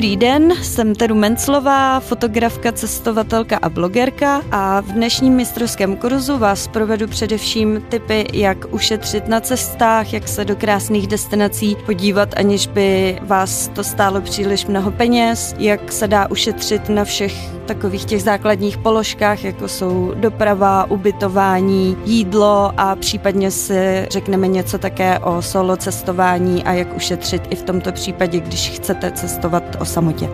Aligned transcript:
Dobrý 0.00 0.16
den, 0.16 0.52
jsem 0.62 0.94
Teru 0.94 1.14
Menclová, 1.14 2.00
fotografka, 2.00 2.72
cestovatelka 2.72 3.58
a 3.62 3.68
blogerka 3.68 4.42
a 4.50 4.80
v 4.80 4.92
dnešním 4.92 5.32
mistrovském 5.32 5.96
kurzu 5.96 6.38
vás 6.38 6.68
provedu 6.68 7.08
především 7.08 7.82
typy, 7.88 8.26
jak 8.32 8.72
ušetřit 8.74 9.28
na 9.28 9.40
cestách, 9.40 10.12
jak 10.12 10.28
se 10.28 10.44
do 10.44 10.56
krásných 10.56 11.06
destinací 11.06 11.76
podívat, 11.86 12.34
aniž 12.36 12.66
by 12.66 13.18
vás 13.22 13.68
to 13.68 13.84
stálo 13.84 14.20
příliš 14.20 14.66
mnoho 14.66 14.90
peněz, 14.90 15.54
jak 15.58 15.92
se 15.92 16.08
dá 16.08 16.30
ušetřit 16.30 16.88
na 16.88 17.04
všech 17.04 17.59
takových 17.66 18.04
těch 18.04 18.22
základních 18.22 18.78
položkách, 18.78 19.44
jako 19.44 19.68
jsou 19.68 20.12
doprava, 20.14 20.90
ubytování, 20.90 21.96
jídlo 22.04 22.72
a 22.76 22.96
případně 22.96 23.50
si 23.50 24.06
řekneme 24.10 24.48
něco 24.48 24.78
také 24.78 25.18
o 25.18 25.42
solo 25.42 25.76
cestování 25.76 26.64
a 26.64 26.72
jak 26.72 26.96
ušetřit 26.96 27.42
i 27.50 27.56
v 27.56 27.62
tomto 27.62 27.92
případě, 27.92 28.40
když 28.40 28.70
chcete 28.70 29.10
cestovat 29.10 29.76
o 29.80 29.84
samotě. 29.84 30.30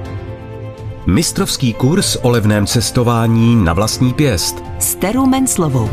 Mistrovský 1.06 1.73
kurz 1.73 2.16
o 2.23 2.30
levném 2.30 2.66
cestování 2.66 3.56
na 3.56 3.72
vlastní 3.72 4.14
pěst. 4.14 4.64
S 4.78 4.95
Terou 4.95 5.27
Menclovou. 5.27 5.88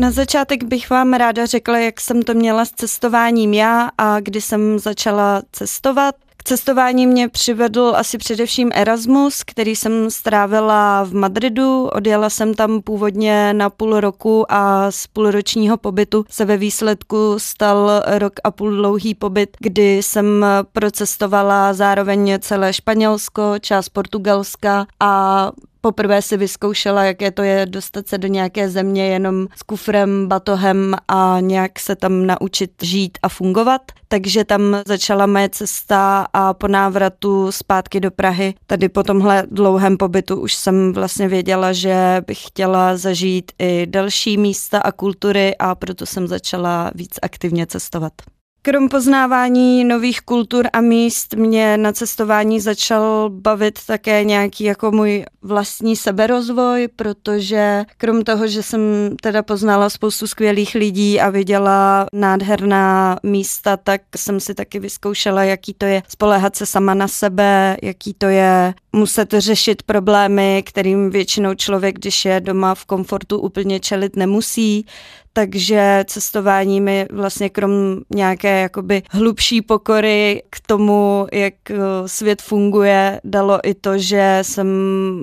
Na 0.00 0.10
začátek 0.10 0.64
bych 0.64 0.90
vám 0.90 1.12
ráda 1.12 1.46
řekla, 1.46 1.78
jak 1.78 2.00
jsem 2.00 2.22
to 2.22 2.34
měla 2.34 2.64
s 2.64 2.70
cestováním 2.70 3.54
já 3.54 3.90
a 3.98 4.20
kdy 4.20 4.40
jsem 4.40 4.78
začala 4.78 5.42
cestovat. 5.52 6.14
K 6.36 6.42
cestování 6.42 7.06
mě 7.06 7.28
přivedl 7.28 7.92
asi 7.96 8.18
především 8.18 8.70
Erasmus, 8.74 9.42
který 9.44 9.76
jsem 9.76 10.10
strávila 10.10 11.04
v 11.04 11.14
Madridu. 11.14 11.86
Odjela 11.86 12.30
jsem 12.30 12.54
tam 12.54 12.82
původně 12.82 13.54
na 13.54 13.70
půl 13.70 14.00
roku 14.00 14.52
a 14.52 14.90
z 14.90 15.06
půlročního 15.06 15.76
pobytu 15.76 16.24
se 16.30 16.44
ve 16.44 16.56
výsledku 16.56 17.34
stal 17.36 18.02
rok 18.06 18.32
a 18.44 18.50
půl 18.50 18.70
dlouhý 18.70 19.14
pobyt, 19.14 19.56
kdy 19.58 19.96
jsem 19.96 20.46
procestovala 20.72 21.74
zároveň 21.74 22.38
celé 22.40 22.72
Španělsko, 22.72 23.54
část 23.60 23.88
Portugalska 23.88 24.86
a 25.00 25.50
poprvé 25.80 26.22
si 26.22 26.36
vyzkoušela, 26.36 27.04
jaké 27.04 27.30
to 27.30 27.42
je 27.42 27.66
dostat 27.66 28.08
se 28.08 28.18
do 28.18 28.28
nějaké 28.28 28.68
země 28.68 29.06
jenom 29.06 29.46
s 29.56 29.62
kufrem, 29.62 30.28
batohem 30.28 30.94
a 31.08 31.36
nějak 31.40 31.80
se 31.80 31.96
tam 31.96 32.26
naučit 32.26 32.70
žít 32.82 33.18
a 33.22 33.28
fungovat. 33.28 33.82
Takže 34.08 34.44
tam 34.44 34.76
začala 34.86 35.26
moje 35.26 35.48
cesta 35.48 36.26
a 36.32 36.54
po 36.54 36.68
návratu 36.68 37.52
zpátky 37.52 38.00
do 38.00 38.10
Prahy, 38.10 38.54
tady 38.66 38.88
po 38.88 39.02
tomhle 39.02 39.46
dlouhém 39.50 39.96
pobytu 39.96 40.40
už 40.40 40.54
jsem 40.54 40.92
vlastně 40.92 41.28
věděla, 41.28 41.72
že 41.72 42.22
bych 42.26 42.46
chtěla 42.46 42.96
zažít 42.96 43.52
i 43.58 43.86
další 43.86 44.36
místa 44.36 44.78
a 44.78 44.92
kultury 44.92 45.56
a 45.56 45.74
proto 45.74 46.06
jsem 46.06 46.28
začala 46.28 46.90
víc 46.94 47.18
aktivně 47.22 47.66
cestovat. 47.66 48.12
Krom 48.62 48.88
poznávání 48.88 49.84
nových 49.84 50.20
kultur 50.20 50.66
a 50.72 50.80
míst 50.80 51.34
mě 51.34 51.76
na 51.76 51.92
cestování 51.92 52.60
začal 52.60 53.30
bavit 53.30 53.78
také 53.86 54.24
nějaký 54.24 54.64
jako 54.64 54.90
můj 54.90 55.24
vlastní 55.42 55.96
seberozvoj, 55.96 56.88
protože 56.96 57.84
krom 57.96 58.22
toho, 58.22 58.48
že 58.48 58.62
jsem 58.62 58.80
teda 59.22 59.42
poznala 59.42 59.90
spoustu 59.90 60.26
skvělých 60.26 60.74
lidí 60.74 61.20
a 61.20 61.30
viděla 61.30 62.06
nádherná 62.12 63.18
místa, 63.22 63.76
tak 63.76 64.02
jsem 64.16 64.40
si 64.40 64.54
taky 64.54 64.78
vyzkoušela, 64.78 65.44
jaký 65.44 65.74
to 65.74 65.84
je 65.84 66.02
spolehat 66.08 66.56
se 66.56 66.66
sama 66.66 66.94
na 66.94 67.08
sebe, 67.08 67.76
jaký 67.82 68.14
to 68.14 68.26
je 68.26 68.74
muset 68.92 69.34
řešit 69.38 69.82
problémy, 69.82 70.62
kterým 70.66 71.10
většinou 71.10 71.54
člověk, 71.54 71.98
když 71.98 72.24
je 72.24 72.40
doma 72.40 72.74
v 72.74 72.84
komfortu, 72.84 73.38
úplně 73.38 73.80
čelit 73.80 74.16
nemusí. 74.16 74.86
Takže 75.32 76.04
cestování 76.06 76.80
mi 76.80 77.06
vlastně 77.10 77.50
krom 77.50 77.72
nějaké 78.14 78.60
jakoby 78.60 79.02
hlubší 79.10 79.62
pokory 79.62 80.42
k 80.50 80.60
tomu, 80.66 81.26
jak 81.32 81.54
eh, 81.70 81.76
svět 82.06 82.42
funguje, 82.42 83.20
dalo 83.24 83.58
i 83.62 83.74
to, 83.74 83.98
že 83.98 84.38
jsem 84.42 84.66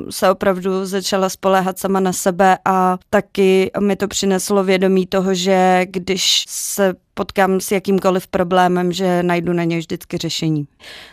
se 0.09 0.31
opravdu 0.31 0.85
začala 0.85 1.29
spoléhat 1.29 1.79
sama 1.79 1.99
na 1.99 2.13
sebe 2.13 2.57
a 2.65 2.97
taky 3.09 3.71
mi 3.79 3.95
to 3.95 4.07
přineslo 4.07 4.63
vědomí 4.63 5.05
toho, 5.05 5.33
že 5.33 5.85
když 5.89 6.45
se 6.47 6.93
potkám 7.17 7.59
s 7.59 7.71
jakýmkoliv 7.71 8.27
problémem, 8.27 8.91
že 8.91 9.23
najdu 9.23 9.53
na 9.53 9.63
něj 9.63 9.79
vždycky 9.79 10.17
řešení. 10.17 10.67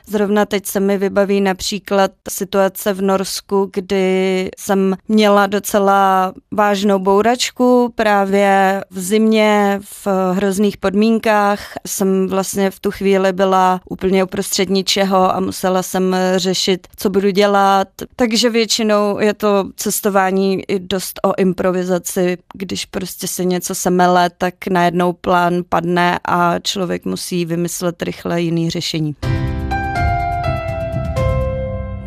Zrovna 0.06 0.46
teď 0.46 0.66
se 0.66 0.80
mi 0.80 0.98
vybaví 0.98 1.40
například 1.40 2.10
situace 2.28 2.92
v 2.92 3.02
Norsku, 3.02 3.70
kdy 3.72 4.50
jsem 4.58 4.96
měla 5.08 5.46
docela 5.46 6.32
vážnou 6.52 6.98
bouračku 6.98 7.92
právě 7.94 8.80
v 8.90 9.00
zimě, 9.00 9.80
v 9.82 10.06
hrozných 10.32 10.76
podmínkách. 10.76 11.60
Jsem 11.86 12.28
vlastně 12.28 12.70
v 12.70 12.80
tu 12.80 12.90
chvíli 12.90 13.32
byla 13.32 13.80
úplně 13.90 14.24
uprostřed 14.24 14.70
ničeho 14.70 15.34
a 15.34 15.40
musela 15.40 15.82
jsem 15.82 16.16
řešit, 16.36 16.86
co 16.96 17.10
budu 17.10 17.30
dělat. 17.30 17.88
Takže 18.16 18.50
většinou 18.50 19.18
je 19.18 19.34
to 19.34 19.64
cestování 19.76 20.62
i 20.70 20.78
dost 20.78 21.20
o 21.22 21.32
improvizaci. 21.38 22.38
Když 22.54 22.84
prostě 22.84 23.28
se 23.28 23.44
něco 23.44 23.74
semele, 23.74 24.30
tak 24.38 24.54
najednou 24.70 25.12
plán 25.12 25.62
padne 25.68 25.93
snadné 25.94 26.18
a 26.24 26.58
člověk 26.58 27.04
musí 27.04 27.44
vymyslet 27.44 28.02
rychle 28.02 28.40
jiný 28.40 28.70
řešení. 28.70 29.16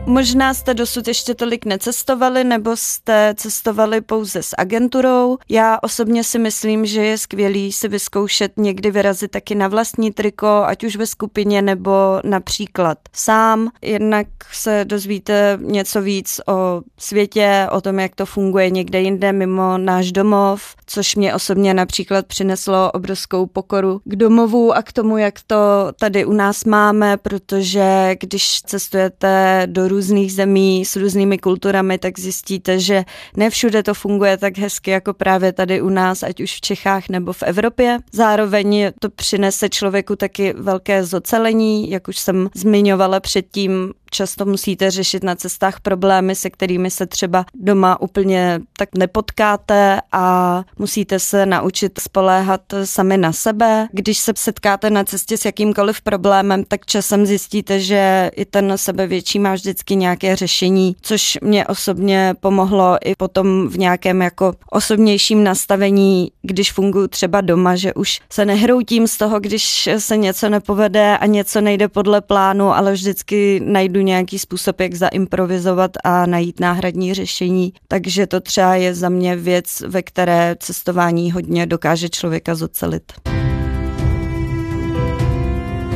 Možná 0.09 0.53
jste 0.53 0.73
dosud 0.73 1.07
ještě 1.07 1.35
tolik 1.35 1.65
necestovali, 1.65 2.43
nebo 2.43 2.71
jste 2.75 3.33
cestovali 3.37 4.01
pouze 4.01 4.43
s 4.43 4.55
agenturou. 4.57 5.37
Já 5.49 5.79
osobně 5.81 6.23
si 6.23 6.39
myslím, 6.39 6.85
že 6.85 7.05
je 7.05 7.17
skvělý 7.17 7.71
si 7.71 7.87
vyzkoušet 7.87 8.51
někdy 8.57 8.91
vyrazit 8.91 9.31
taky 9.31 9.55
na 9.55 9.67
vlastní 9.67 10.11
triko, 10.11 10.63
ať 10.65 10.83
už 10.83 10.95
ve 10.95 11.07
skupině 11.07 11.61
nebo 11.61 11.91
například 12.23 12.97
sám. 13.13 13.69
Jednak 13.81 14.27
se 14.51 14.85
dozvíte 14.85 15.59
něco 15.61 16.01
víc 16.01 16.41
o 16.47 16.81
světě, 16.99 17.67
o 17.71 17.81
tom, 17.81 17.99
jak 17.99 18.15
to 18.15 18.25
funguje 18.25 18.69
někde 18.69 19.01
jinde 19.01 19.31
mimo 19.31 19.77
náš 19.77 20.11
domov, 20.11 20.75
což 20.85 21.15
mě 21.15 21.35
osobně 21.35 21.73
například 21.73 22.25
přineslo 22.25 22.91
obrovskou 22.91 23.45
pokoru 23.45 24.01
k 24.03 24.15
domovu 24.15 24.73
a 24.73 24.81
k 24.81 24.93
tomu, 24.93 25.17
jak 25.17 25.33
to 25.47 25.55
tady 25.99 26.25
u 26.25 26.33
nás 26.33 26.65
máme, 26.65 27.17
protože 27.17 28.15
když 28.19 28.61
cestujete 28.61 29.63
do 29.65 29.87
různých 29.97 30.33
zemí 30.33 30.85
s 30.85 30.95
různými 30.95 31.37
kulturami, 31.37 31.97
tak 31.97 32.19
zjistíte, 32.19 32.79
že 32.79 33.05
ne 33.37 33.49
všude 33.49 33.83
to 33.83 33.93
funguje 33.93 34.37
tak 34.37 34.57
hezky 34.57 34.91
jako 34.91 35.13
právě 35.13 35.53
tady 35.53 35.81
u 35.81 35.89
nás, 35.89 36.23
ať 36.23 36.41
už 36.41 36.55
v 36.55 36.61
Čechách 36.61 37.09
nebo 37.09 37.33
v 37.33 37.43
Evropě. 37.43 37.99
Zároveň 38.11 38.91
to 38.99 39.09
přinese 39.09 39.69
člověku 39.69 40.15
taky 40.15 40.53
velké 40.57 41.03
zocelení, 41.03 41.89
jak 41.89 42.07
už 42.07 42.17
jsem 42.17 42.49
zmiňovala 42.55 43.19
předtím, 43.19 43.93
často 44.17 44.45
musíte 44.45 44.91
řešit 44.91 45.23
na 45.23 45.35
cestách 45.35 45.79
problémy, 45.79 46.35
se 46.35 46.49
kterými 46.49 46.91
se 46.91 47.05
třeba 47.05 47.45
doma 47.53 48.01
úplně 48.01 48.59
tak 48.77 48.89
nepotkáte 48.97 50.01
a 50.11 50.63
musíte 50.79 51.19
se 51.19 51.45
naučit 51.45 51.99
spoléhat 51.99 52.61
sami 52.83 53.17
na 53.17 53.33
sebe. 53.33 53.87
Když 53.91 54.17
se 54.17 54.33
setkáte 54.35 54.89
na 54.89 55.03
cestě 55.03 55.37
s 55.37 55.45
jakýmkoliv 55.45 56.01
problémem, 56.01 56.63
tak 56.63 56.85
časem 56.85 57.25
zjistíte, 57.25 57.79
že 57.79 58.31
i 58.35 58.45
ten 58.45 58.73
sebevětší 58.75 59.39
má 59.39 59.53
vždycky 59.53 59.95
nějaké 59.95 60.35
řešení, 60.35 60.95
což 61.01 61.37
mě 61.41 61.67
osobně 61.67 62.33
pomohlo 62.39 62.97
i 63.05 63.15
potom 63.15 63.67
v 63.67 63.77
nějakém 63.77 64.21
jako 64.21 64.53
osobnějším 64.71 65.43
nastavení, 65.43 66.31
když 66.41 66.71
funguji 66.71 67.07
třeba 67.07 67.41
doma, 67.41 67.75
že 67.75 67.93
už 67.93 68.19
se 68.29 68.45
nehroutím 68.45 69.07
z 69.07 69.17
toho, 69.17 69.39
když 69.39 69.89
se 69.97 70.17
něco 70.17 70.49
nepovede 70.49 71.17
a 71.17 71.25
něco 71.25 71.61
nejde 71.61 71.87
podle 71.87 72.21
plánu, 72.21 72.73
ale 72.73 72.93
vždycky 72.93 73.61
najdu 73.63 74.06
nějaký 74.07 74.39
způsob, 74.39 74.79
jak 74.79 74.93
zaimprovizovat 74.93 75.91
a 76.03 76.25
najít 76.25 76.59
náhradní 76.59 77.13
řešení. 77.13 77.73
Takže 77.87 78.27
to 78.27 78.39
třeba 78.39 78.75
je 78.75 78.95
za 78.95 79.09
mě 79.09 79.35
věc, 79.35 79.83
ve 79.87 80.01
které 80.01 80.55
cestování 80.59 81.31
hodně 81.31 81.65
dokáže 81.65 82.09
člověka 82.09 82.55
zocelit. 82.55 83.03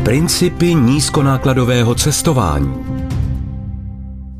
Principy 0.03 0.73
nízkonákladového 0.73 1.95
cestování. 1.95 2.90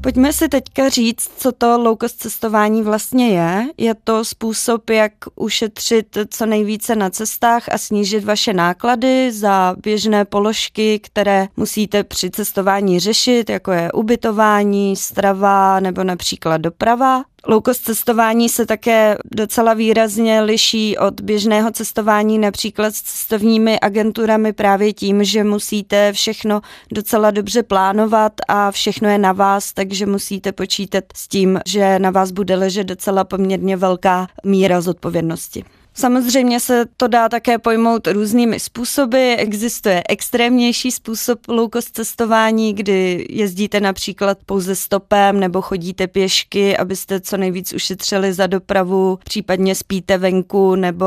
Pojďme 0.03 0.33
si 0.33 0.50
teďka 0.50 0.89
říct, 0.89 1.31
co 1.38 1.51
to 1.51 1.77
low 1.77 1.98
cost 2.01 2.19
cestování 2.19 2.83
vlastně 2.83 3.30
je. 3.30 3.65
Je 3.77 3.95
to 4.03 4.25
způsob, 4.25 4.89
jak 4.89 5.12
ušetřit 5.36 6.18
co 6.30 6.45
nejvíce 6.45 6.95
na 6.95 7.09
cestách 7.09 7.63
a 7.71 7.77
snížit 7.77 8.24
vaše 8.24 8.53
náklady 8.53 9.31
za 9.31 9.75
běžné 9.83 10.25
položky, 10.25 11.00
které 11.00 11.48
musíte 11.57 12.03
při 12.03 12.31
cestování 12.31 13.00
řešit, 13.00 13.50
jako 13.50 13.71
je 13.71 13.92
ubytování, 13.92 14.95
strava 14.95 15.80
nebo 15.80 16.04
například 16.04 16.57
doprava. 16.57 17.24
Loukost 17.47 17.83
cestování 17.83 18.49
se 18.49 18.65
také 18.65 19.17
docela 19.31 19.73
výrazně 19.73 20.41
liší 20.41 20.97
od 20.97 21.21
běžného 21.21 21.71
cestování 21.71 22.39
například 22.39 22.95
s 22.95 23.01
cestovními 23.01 23.79
agenturami 23.79 24.53
právě 24.53 24.93
tím, 24.93 25.23
že 25.23 25.43
musíte 25.43 26.13
všechno 26.13 26.61
docela 26.91 27.31
dobře 27.31 27.63
plánovat 27.63 28.33
a 28.47 28.71
všechno 28.71 29.09
je 29.09 29.17
na 29.17 29.31
vás, 29.31 29.73
takže 29.73 30.05
musíte 30.05 30.51
počítat 30.51 31.03
s 31.15 31.27
tím, 31.27 31.59
že 31.65 31.99
na 31.99 32.11
vás 32.11 32.31
bude 32.31 32.55
ležet 32.55 32.83
docela 32.83 33.23
poměrně 33.23 33.77
velká 33.77 34.27
míra 34.44 34.81
zodpovědnosti. 34.81 35.63
Samozřejmě 35.93 36.59
se 36.59 36.85
to 36.97 37.07
dá 37.07 37.29
také 37.29 37.57
pojmout 37.57 38.07
různými 38.07 38.59
způsoby. 38.59 39.33
Existuje 39.38 40.03
extrémnější 40.09 40.91
způsob 40.91 41.39
low 41.47 41.69
cost 41.73 41.95
cestování, 41.95 42.73
kdy 42.73 43.27
jezdíte 43.29 43.79
například 43.79 44.38
pouze 44.45 44.75
stopem 44.75 45.39
nebo 45.39 45.61
chodíte 45.61 46.07
pěšky, 46.07 46.77
abyste 46.77 47.19
co 47.19 47.38
nejvíc 47.38 47.73
ušetřili 47.73 48.33
za 48.33 48.47
dopravu, 48.47 49.19
případně 49.23 49.75
spíte 49.75 50.17
venku 50.17 50.75
nebo 50.75 51.05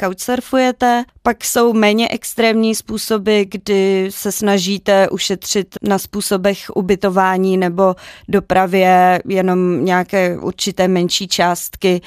couchsurfujete. 0.00 1.04
Pak 1.22 1.44
jsou 1.44 1.72
méně 1.72 2.08
extrémní 2.08 2.74
způsoby, 2.74 3.42
kdy 3.42 4.08
se 4.10 4.32
snažíte 4.32 5.08
ušetřit 5.08 5.74
na 5.82 5.98
způsobech 5.98 6.58
ubytování 6.74 7.56
nebo 7.56 7.96
dopravě 8.28 9.22
jenom 9.28 9.84
nějaké 9.84 10.38
určité 10.38 10.88
menší 10.88 11.28
částky. 11.28 12.00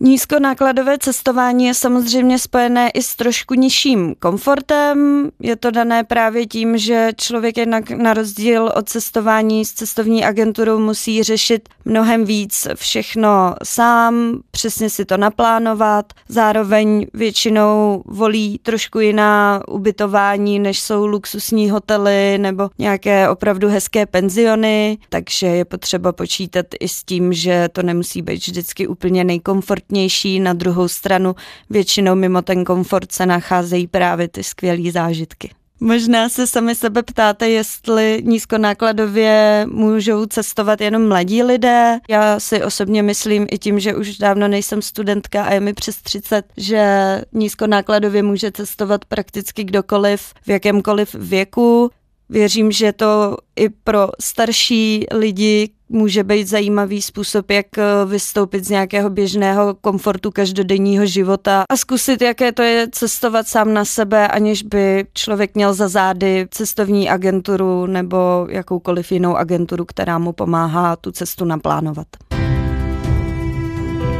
Nízkonákladové 0.00 0.98
cestování 0.98 1.66
je 1.66 1.74
samozřejmě 1.74 2.38
spojené 2.38 2.90
i 2.90 3.02
s 3.02 3.16
trošku 3.16 3.54
nižším 3.54 4.14
komfortem. 4.18 5.28
Je 5.40 5.56
to 5.56 5.70
dané 5.70 6.04
právě 6.04 6.46
tím, 6.46 6.78
že 6.78 7.10
člověk 7.16 7.56
jednak 7.56 7.90
na 7.90 8.14
rozdíl 8.14 8.72
od 8.76 8.88
cestování 8.88 9.64
s 9.64 9.72
cestovní 9.72 10.24
agenturou 10.24 10.78
musí 10.78 11.22
řešit 11.22 11.68
mnohem 11.84 12.24
víc 12.24 12.68
všechno 12.74 13.54
sám, 13.64 14.40
přesně 14.50 14.90
si 14.90 15.04
to 15.04 15.16
naplánovat. 15.16 16.12
Zároveň 16.28 17.06
většinou 17.14 18.02
volí 18.06 18.60
trošku 18.62 19.00
jiná 19.00 19.62
ubytování, 19.68 20.58
než 20.58 20.80
jsou 20.80 21.06
luxusní 21.06 21.70
hotely 21.70 22.38
nebo 22.38 22.70
nějaké 22.78 23.28
opravdu 23.28 23.68
hezké 23.68 24.06
penziony, 24.06 24.98
takže 25.08 25.46
je 25.46 25.64
potřeba 25.64 26.12
počítat 26.12 26.66
i 26.80 26.88
s 26.88 27.04
tím, 27.04 27.32
že 27.32 27.68
to 27.72 27.82
nemusí 27.82 28.22
být 28.22 28.46
vždycky 28.46 28.86
úplně 28.86 29.24
nejkomfortnější 29.24 29.93
komfortnější, 29.94 30.40
na 30.40 30.52
druhou 30.52 30.88
stranu 30.88 31.34
většinou 31.70 32.14
mimo 32.14 32.42
ten 32.42 32.64
komfort 32.64 33.12
se 33.12 33.26
nacházejí 33.26 33.86
právě 33.86 34.28
ty 34.28 34.42
skvělé 34.42 34.92
zážitky. 34.92 35.50
Možná 35.80 36.28
se 36.28 36.46
sami 36.46 36.74
sebe 36.74 37.02
ptáte, 37.02 37.48
jestli 37.48 38.22
nízkonákladově 38.24 39.66
můžou 39.70 40.26
cestovat 40.26 40.80
jenom 40.80 41.08
mladí 41.08 41.42
lidé. 41.42 41.98
Já 42.08 42.40
si 42.40 42.62
osobně 42.62 43.02
myslím 43.02 43.46
i 43.50 43.58
tím, 43.58 43.80
že 43.80 43.94
už 43.94 44.18
dávno 44.18 44.48
nejsem 44.48 44.82
studentka 44.82 45.44
a 45.44 45.54
je 45.54 45.60
mi 45.60 45.72
přes 45.72 45.96
30, 45.96 46.44
že 46.56 46.84
nízkonákladově 47.32 48.22
může 48.22 48.52
cestovat 48.52 49.04
prakticky 49.04 49.64
kdokoliv 49.64 50.32
v 50.46 50.48
jakémkoliv 50.48 51.14
věku. 51.14 51.90
Věřím, 52.28 52.72
že 52.72 52.92
to 52.92 53.36
i 53.56 53.68
pro 53.68 54.08
starší 54.20 55.06
lidi 55.12 55.70
může 55.94 56.24
být 56.24 56.48
zajímavý 56.48 57.02
způsob, 57.02 57.50
jak 57.50 57.78
eh, 57.78 57.82
vystoupit 58.06 58.64
z 58.64 58.70
nějakého 58.70 59.10
běžného 59.10 59.74
komfortu 59.80 60.30
každodenního 60.30 61.06
života 61.06 61.64
a 61.68 61.76
zkusit, 61.76 62.22
jaké 62.22 62.52
to 62.52 62.62
je 62.62 62.88
cestovat 62.92 63.48
sám 63.48 63.74
na 63.74 63.84
sebe, 63.84 64.28
aniž 64.28 64.62
by 64.62 65.06
člověk 65.14 65.54
měl 65.54 65.74
za 65.74 65.88
zády 65.88 66.46
cestovní 66.50 67.10
agenturu 67.10 67.86
nebo 67.86 68.46
jakoukoliv 68.50 69.12
jinou 69.12 69.36
agenturu, 69.36 69.84
která 69.84 70.18
mu 70.18 70.32
pomáhá 70.32 70.96
tu 70.96 71.12
cestu 71.12 71.44
naplánovat. 71.44 72.06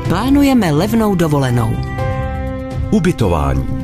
Plánujeme 0.09 0.73
levnou 0.73 1.15
dovolenou. 1.15 1.71
Ubytování. 2.91 3.84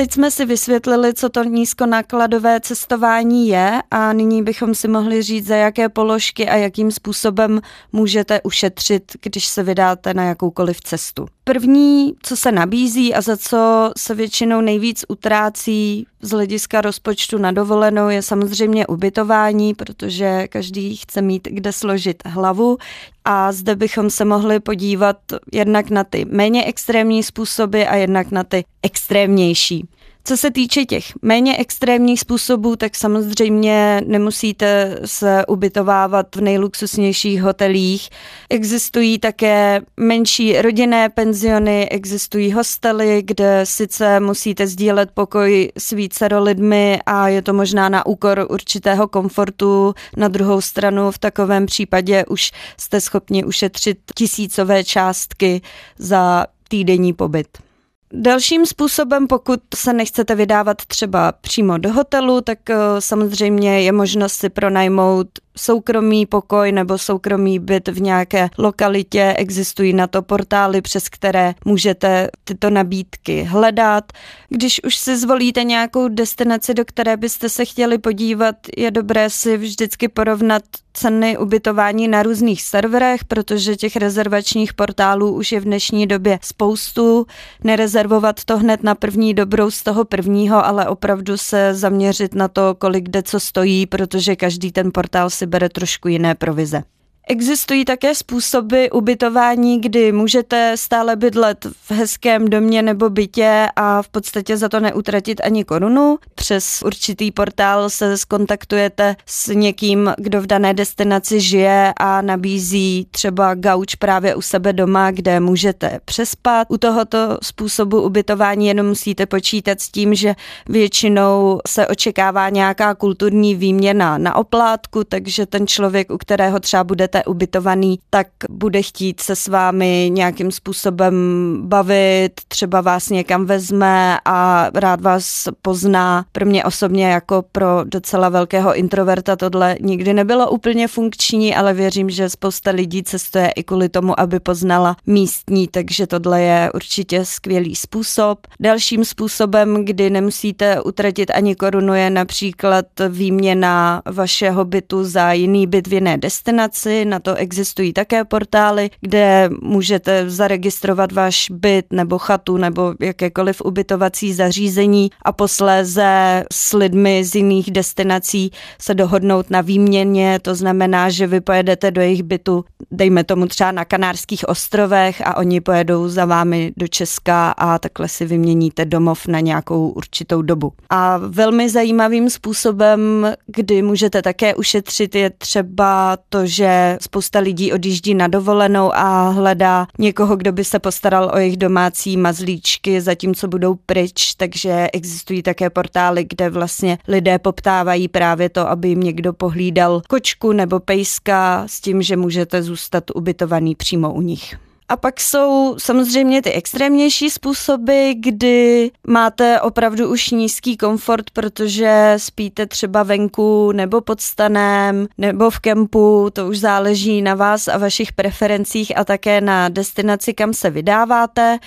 Teď 0.00 0.12
jsme 0.12 0.30
si 0.30 0.44
vysvětlili, 0.46 1.14
co 1.14 1.28
to 1.28 1.44
nízkonákladové 1.44 2.60
cestování 2.60 3.48
je 3.48 3.82
a 3.90 4.12
nyní 4.12 4.42
bychom 4.42 4.74
si 4.74 4.88
mohli 4.88 5.22
říct, 5.22 5.46
za 5.46 5.56
jaké 5.56 5.88
položky 5.88 6.48
a 6.48 6.56
jakým 6.56 6.90
způsobem 6.90 7.60
můžete 7.92 8.42
ušetřit, 8.42 9.16
když 9.22 9.46
se 9.46 9.62
vydáte 9.62 10.14
na 10.14 10.24
jakoukoliv 10.24 10.80
cestu. 10.80 11.26
První, 11.44 12.14
co 12.22 12.36
se 12.36 12.52
nabízí 12.52 13.14
a 13.14 13.20
za 13.20 13.36
co 13.36 13.90
se 13.96 14.14
většinou 14.14 14.60
nejvíc 14.60 15.04
utrácí 15.08 16.06
z 16.22 16.30
hlediska 16.30 16.80
rozpočtu 16.80 17.38
na 17.38 17.52
dovolenou, 17.52 18.08
je 18.08 18.22
samozřejmě 18.22 18.86
ubytování, 18.86 19.74
protože 19.74 20.48
každý 20.48 20.96
chce 20.96 21.22
mít 21.22 21.48
kde 21.50 21.72
složit 21.72 22.22
hlavu. 22.26 22.78
A 23.24 23.52
zde 23.52 23.76
bychom 23.76 24.10
se 24.10 24.24
mohli 24.24 24.60
podívat 24.60 25.16
jednak 25.52 25.90
na 25.90 26.04
ty 26.04 26.24
méně 26.24 26.64
extrémní 26.64 27.22
způsoby 27.22 27.82
a 27.82 27.96
jednak 27.96 28.30
na 28.30 28.44
ty 28.44 28.64
extrémnější. 28.82 29.88
Co 30.24 30.36
se 30.36 30.50
týče 30.50 30.84
těch 30.84 31.04
méně 31.22 31.56
extrémních 31.56 32.20
způsobů, 32.20 32.76
tak 32.76 32.96
samozřejmě 32.96 34.00
nemusíte 34.06 34.98
se 35.04 35.46
ubytovávat 35.46 36.36
v 36.36 36.40
nejluxusnějších 36.40 37.42
hotelích. 37.42 38.08
Existují 38.50 39.18
také 39.18 39.80
menší 39.96 40.62
rodinné 40.62 41.08
penziony, 41.08 41.88
existují 41.88 42.52
hostely, 42.52 43.22
kde 43.24 43.60
sice 43.64 44.20
musíte 44.20 44.66
sdílet 44.66 45.10
pokoj 45.14 45.72
s 45.78 45.90
vícero 45.90 46.42
lidmi 46.42 46.98
a 47.06 47.28
je 47.28 47.42
to 47.42 47.52
možná 47.52 47.88
na 47.88 48.06
úkor 48.06 48.46
určitého 48.50 49.08
komfortu. 49.08 49.94
Na 50.16 50.28
druhou 50.28 50.60
stranu 50.60 51.10
v 51.10 51.18
takovém 51.18 51.66
případě 51.66 52.24
už 52.24 52.52
jste 52.76 53.00
schopni 53.00 53.44
ušetřit 53.44 53.98
tisícové 54.14 54.84
částky 54.84 55.60
za 55.98 56.46
týdenní 56.68 57.12
pobyt. 57.12 57.69
Dalším 58.12 58.66
způsobem, 58.66 59.26
pokud 59.26 59.60
se 59.74 59.92
nechcete 59.92 60.34
vydávat 60.34 60.84
třeba 60.84 61.32
přímo 61.32 61.78
do 61.78 61.92
hotelu, 61.92 62.40
tak 62.40 62.70
eh, 62.70 62.76
samozřejmě 62.98 63.82
je 63.82 63.92
možnost 63.92 64.32
si 64.32 64.48
pronajmout 64.48 65.28
soukromý 65.60 66.26
pokoj 66.26 66.72
nebo 66.72 66.98
soukromý 66.98 67.58
byt 67.58 67.88
v 67.88 68.00
nějaké 68.00 68.48
lokalitě. 68.58 69.34
Existují 69.38 69.92
na 69.92 70.06
to 70.06 70.22
portály, 70.22 70.82
přes 70.82 71.08
které 71.08 71.54
můžete 71.64 72.28
tyto 72.44 72.70
nabídky 72.70 73.42
hledat. 73.42 74.12
Když 74.48 74.80
už 74.84 74.96
si 74.96 75.16
zvolíte 75.16 75.64
nějakou 75.64 76.08
destinaci, 76.08 76.74
do 76.74 76.84
které 76.84 77.16
byste 77.16 77.48
se 77.48 77.64
chtěli 77.64 77.98
podívat, 77.98 78.54
je 78.76 78.90
dobré 78.90 79.30
si 79.30 79.56
vždycky 79.56 80.08
porovnat 80.08 80.62
ceny 80.92 81.38
ubytování 81.38 82.08
na 82.08 82.22
různých 82.22 82.62
serverech, 82.62 83.24
protože 83.24 83.76
těch 83.76 83.96
rezervačních 83.96 84.74
portálů 84.74 85.32
už 85.32 85.52
je 85.52 85.60
v 85.60 85.64
dnešní 85.64 86.06
době 86.06 86.38
spoustu. 86.42 87.26
Nerezervovat 87.64 88.44
to 88.44 88.58
hned 88.58 88.82
na 88.82 88.94
první 88.94 89.34
dobrou 89.34 89.70
z 89.70 89.82
toho 89.82 90.04
prvního, 90.04 90.66
ale 90.66 90.88
opravdu 90.88 91.36
se 91.36 91.74
zaměřit 91.74 92.34
na 92.34 92.48
to, 92.48 92.74
kolik 92.74 93.04
kde 93.04 93.22
co 93.22 93.40
stojí, 93.40 93.86
protože 93.86 94.36
každý 94.36 94.72
ten 94.72 94.90
portál 94.94 95.30
si 95.30 95.46
bere 95.50 95.68
trošku 95.68 96.08
jiné 96.08 96.34
provize. 96.38 96.86
Existují 97.30 97.84
také 97.84 98.14
způsoby 98.14 98.86
ubytování, 98.92 99.80
kdy 99.80 100.12
můžete 100.12 100.72
stále 100.76 101.16
bydlet 101.16 101.66
v 101.82 101.90
hezkém 101.90 102.48
domě 102.48 102.82
nebo 102.82 103.10
bytě 103.10 103.68
a 103.76 104.02
v 104.02 104.08
podstatě 104.08 104.56
za 104.56 104.68
to 104.68 104.80
neutratit 104.80 105.40
ani 105.44 105.64
korunu. 105.64 106.18
Přes 106.34 106.82
určitý 106.82 107.30
portál 107.30 107.90
se 107.90 108.18
skontaktujete 108.18 109.16
s 109.26 109.54
někým, 109.54 110.12
kdo 110.18 110.40
v 110.40 110.46
dané 110.46 110.74
destinaci 110.74 111.40
žije 111.40 111.92
a 111.96 112.22
nabízí 112.22 113.06
třeba 113.10 113.54
gauč 113.54 113.94
právě 113.94 114.34
u 114.34 114.42
sebe 114.42 114.72
doma, 114.72 115.10
kde 115.10 115.40
můžete 115.40 116.00
přespat. 116.04 116.66
U 116.70 116.78
tohoto 116.78 117.38
způsobu 117.42 118.02
ubytování 118.02 118.66
jenom 118.66 118.86
musíte 118.86 119.26
počítat 119.26 119.80
s 119.80 119.88
tím, 119.88 120.14
že 120.14 120.34
většinou 120.68 121.60
se 121.68 121.86
očekává 121.86 122.48
nějaká 122.48 122.94
kulturní 122.94 123.54
výměna 123.54 124.18
na 124.18 124.36
oplátku, 124.36 125.04
takže 125.04 125.46
ten 125.46 125.66
člověk, 125.66 126.10
u 126.10 126.18
kterého 126.18 126.60
třeba 126.60 126.84
budete 126.84 127.19
ubytovaný, 127.24 127.98
tak 128.10 128.26
bude 128.50 128.82
chtít 128.82 129.20
se 129.20 129.36
s 129.36 129.48
vámi 129.48 130.10
nějakým 130.12 130.50
způsobem 130.52 131.14
bavit, 131.60 132.32
třeba 132.48 132.80
vás 132.80 133.08
někam 133.08 133.46
vezme 133.46 134.18
a 134.24 134.70
rád 134.74 135.00
vás 135.00 135.48
pozná. 135.62 136.24
Pro 136.32 136.46
mě 136.46 136.64
osobně 136.64 137.06
jako 137.06 137.44
pro 137.52 137.84
docela 137.84 138.28
velkého 138.28 138.74
introverta 138.74 139.36
tohle 139.36 139.76
nikdy 139.80 140.14
nebylo 140.14 140.50
úplně 140.50 140.88
funkční, 140.88 141.54
ale 141.54 141.74
věřím, 141.74 142.10
že 142.10 142.30
spousta 142.30 142.70
lidí 142.70 143.02
cestuje 143.02 143.50
i 143.56 143.62
kvůli 143.62 143.88
tomu, 143.88 144.20
aby 144.20 144.40
poznala 144.40 144.96
místní, 145.06 145.68
takže 145.68 146.06
tohle 146.06 146.42
je 146.42 146.70
určitě 146.74 147.24
skvělý 147.24 147.76
způsob. 147.76 148.46
Dalším 148.60 149.04
způsobem, 149.04 149.84
kdy 149.84 150.10
nemusíte 150.10 150.80
utratit 150.82 151.30
ani 151.30 151.54
korunu, 151.54 151.94
je 151.94 152.10
například 152.10 152.86
výměna 153.08 154.02
vašeho 154.10 154.64
bytu 154.64 155.04
za 155.04 155.32
jiný 155.32 155.66
byt 155.66 155.86
v 155.86 155.92
jiné 155.92 156.18
destinaci. 156.18 157.04
Na 157.10 157.20
to 157.20 157.34
existují 157.34 157.92
také 157.92 158.24
portály, 158.24 158.90
kde 159.00 159.50
můžete 159.62 160.30
zaregistrovat 160.30 161.12
váš 161.12 161.46
byt 161.50 161.86
nebo 161.92 162.18
chatu 162.18 162.56
nebo 162.56 162.94
jakékoliv 163.00 163.60
ubytovací 163.64 164.34
zařízení 164.34 165.10
a 165.22 165.32
posléze 165.32 166.44
s 166.52 166.72
lidmi 166.72 167.24
z 167.24 167.34
jiných 167.34 167.70
destinací 167.70 168.50
se 168.78 168.94
dohodnout 168.94 169.50
na 169.50 169.60
výměně. 169.60 170.38
To 170.42 170.54
znamená, 170.54 171.10
že 171.10 171.26
vy 171.26 171.40
pojedete 171.40 171.90
do 171.90 172.00
jejich 172.00 172.22
bytu, 172.22 172.64
dejme 172.90 173.24
tomu 173.24 173.46
třeba 173.46 173.72
na 173.72 173.84
Kanárských 173.84 174.48
ostrovech 174.48 175.22
a 175.26 175.36
oni 175.36 175.60
pojedou 175.60 176.08
za 176.08 176.24
vámi 176.24 176.72
do 176.76 176.88
Česka 176.88 177.50
a 177.50 177.78
takhle 177.78 178.08
si 178.08 178.26
vyměníte 178.26 178.84
domov 178.84 179.26
na 179.26 179.40
nějakou 179.40 179.88
určitou 179.88 180.42
dobu. 180.42 180.72
A 180.90 181.18
velmi 181.18 181.68
zajímavým 181.70 182.30
způsobem, 182.30 183.32
kdy 183.46 183.82
můžete 183.82 184.22
také 184.22 184.54
ušetřit, 184.54 185.14
je 185.14 185.30
třeba 185.30 186.18
to, 186.28 186.46
že 186.46 186.89
spousta 187.00 187.38
lidí 187.38 187.72
odjíždí 187.72 188.14
na 188.14 188.28
dovolenou 188.28 188.94
a 188.94 189.28
hledá 189.28 189.86
někoho, 189.98 190.36
kdo 190.36 190.52
by 190.52 190.64
se 190.64 190.78
postaral 190.78 191.30
o 191.34 191.38
jejich 191.38 191.56
domácí 191.56 192.16
mazlíčky, 192.16 193.00
zatímco 193.00 193.48
budou 193.48 193.74
pryč, 193.74 194.34
takže 194.34 194.88
existují 194.92 195.42
také 195.42 195.70
portály, 195.70 196.24
kde 196.28 196.50
vlastně 196.50 196.98
lidé 197.08 197.38
poptávají 197.38 198.08
právě 198.08 198.48
to, 198.48 198.68
aby 198.68 198.88
jim 198.88 199.00
někdo 199.00 199.32
pohlídal 199.32 200.02
kočku 200.08 200.52
nebo 200.52 200.80
pejska 200.80 201.64
s 201.66 201.80
tím, 201.80 202.02
že 202.02 202.16
můžete 202.16 202.62
zůstat 202.62 203.04
ubytovaný 203.14 203.74
přímo 203.74 204.12
u 204.12 204.20
nich. 204.20 204.69
A 204.90 204.96
pak 204.96 205.20
jsou 205.20 205.76
samozřejmě 205.78 206.42
ty 206.42 206.52
extrémnější 206.52 207.30
způsoby, 207.30 208.12
kdy 208.16 208.90
máte 209.06 209.60
opravdu 209.60 210.08
už 210.08 210.30
nízký 210.30 210.76
komfort, 210.76 211.30
protože 211.30 212.14
spíte 212.16 212.66
třeba 212.66 213.02
venku 213.02 213.72
nebo 213.72 214.00
pod 214.00 214.20
stanem 214.20 215.06
nebo 215.18 215.50
v 215.50 215.58
kempu, 215.58 216.30
to 216.32 216.48
už 216.48 216.58
záleží 216.58 217.22
na 217.22 217.34
vás 217.34 217.68
a 217.68 217.78
vašich 217.78 218.12
preferencích 218.12 218.98
a 218.98 219.04
také 219.04 219.40
na 219.40 219.68
destinaci, 219.68 220.34
kam 220.34 220.54
se 220.54 220.70
vydáváte. 220.70 221.58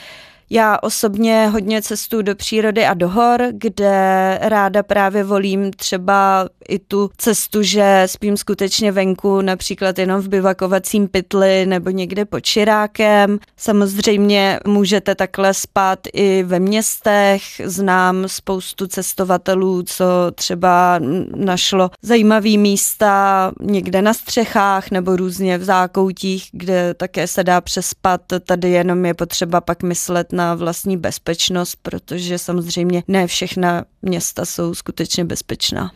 Já 0.56 0.78
osobně 0.82 1.48
hodně 1.48 1.82
cestuju 1.82 2.22
do 2.22 2.36
přírody 2.36 2.86
a 2.86 2.94
do 2.94 3.10
hor, 3.10 3.42
kde 3.52 4.40
ráda 4.42 4.84
právě 4.84 5.24
volím 5.24 5.72
třeba 5.72 6.50
i 6.70 6.80
tu 6.80 7.10
cestu, 7.18 7.64
že 7.64 8.04
spím 8.06 8.38
skutečně 8.38 8.92
venku, 8.92 9.42
například 9.42 10.00
jenom 10.00 10.22
v 10.22 10.28
bivakovacím 10.28 11.08
pytli 11.08 11.66
nebo 11.66 11.90
někde 11.90 12.26
pod 12.26 12.46
Širákem. 12.46 13.40
Samozřejmě 13.58 14.60
můžete 14.68 15.16
takhle 15.16 15.54
spát 15.54 16.00
i 16.14 16.44
ve 16.44 16.60
městech. 16.60 17.42
Znám 17.64 18.24
spoustu 18.28 18.88
cestovatelů, 18.88 19.84
co 19.84 20.06
třeba 20.36 21.00
našlo 21.36 21.90
zajímavé 22.02 22.58
místa 22.58 23.52
někde 23.62 24.02
na 24.02 24.14
střechách 24.14 24.92
nebo 24.92 25.16
různě 25.16 25.58
v 25.58 25.64
zákoutích, 25.64 26.50
kde 26.52 26.94
také 26.94 27.28
se 27.28 27.44
dá 27.44 27.62
přespat. 27.62 28.22
Tady 28.46 28.70
jenom 28.70 29.06
je 29.06 29.14
potřeba 29.14 29.62
pak 29.62 29.84
myslet 29.84 30.34
na 30.34 30.43
vlastní 30.56 30.98
bezpečnost, 30.98 31.76
protože 31.82 32.38
samozřejmě 32.38 33.04
ne 33.08 33.28
všechna 33.28 33.86
města 34.02 34.46
jsou 34.46 34.76
skutečně 34.76 35.26
bezpečná. 35.26 35.92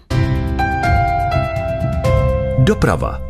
Doprava. 2.59 3.27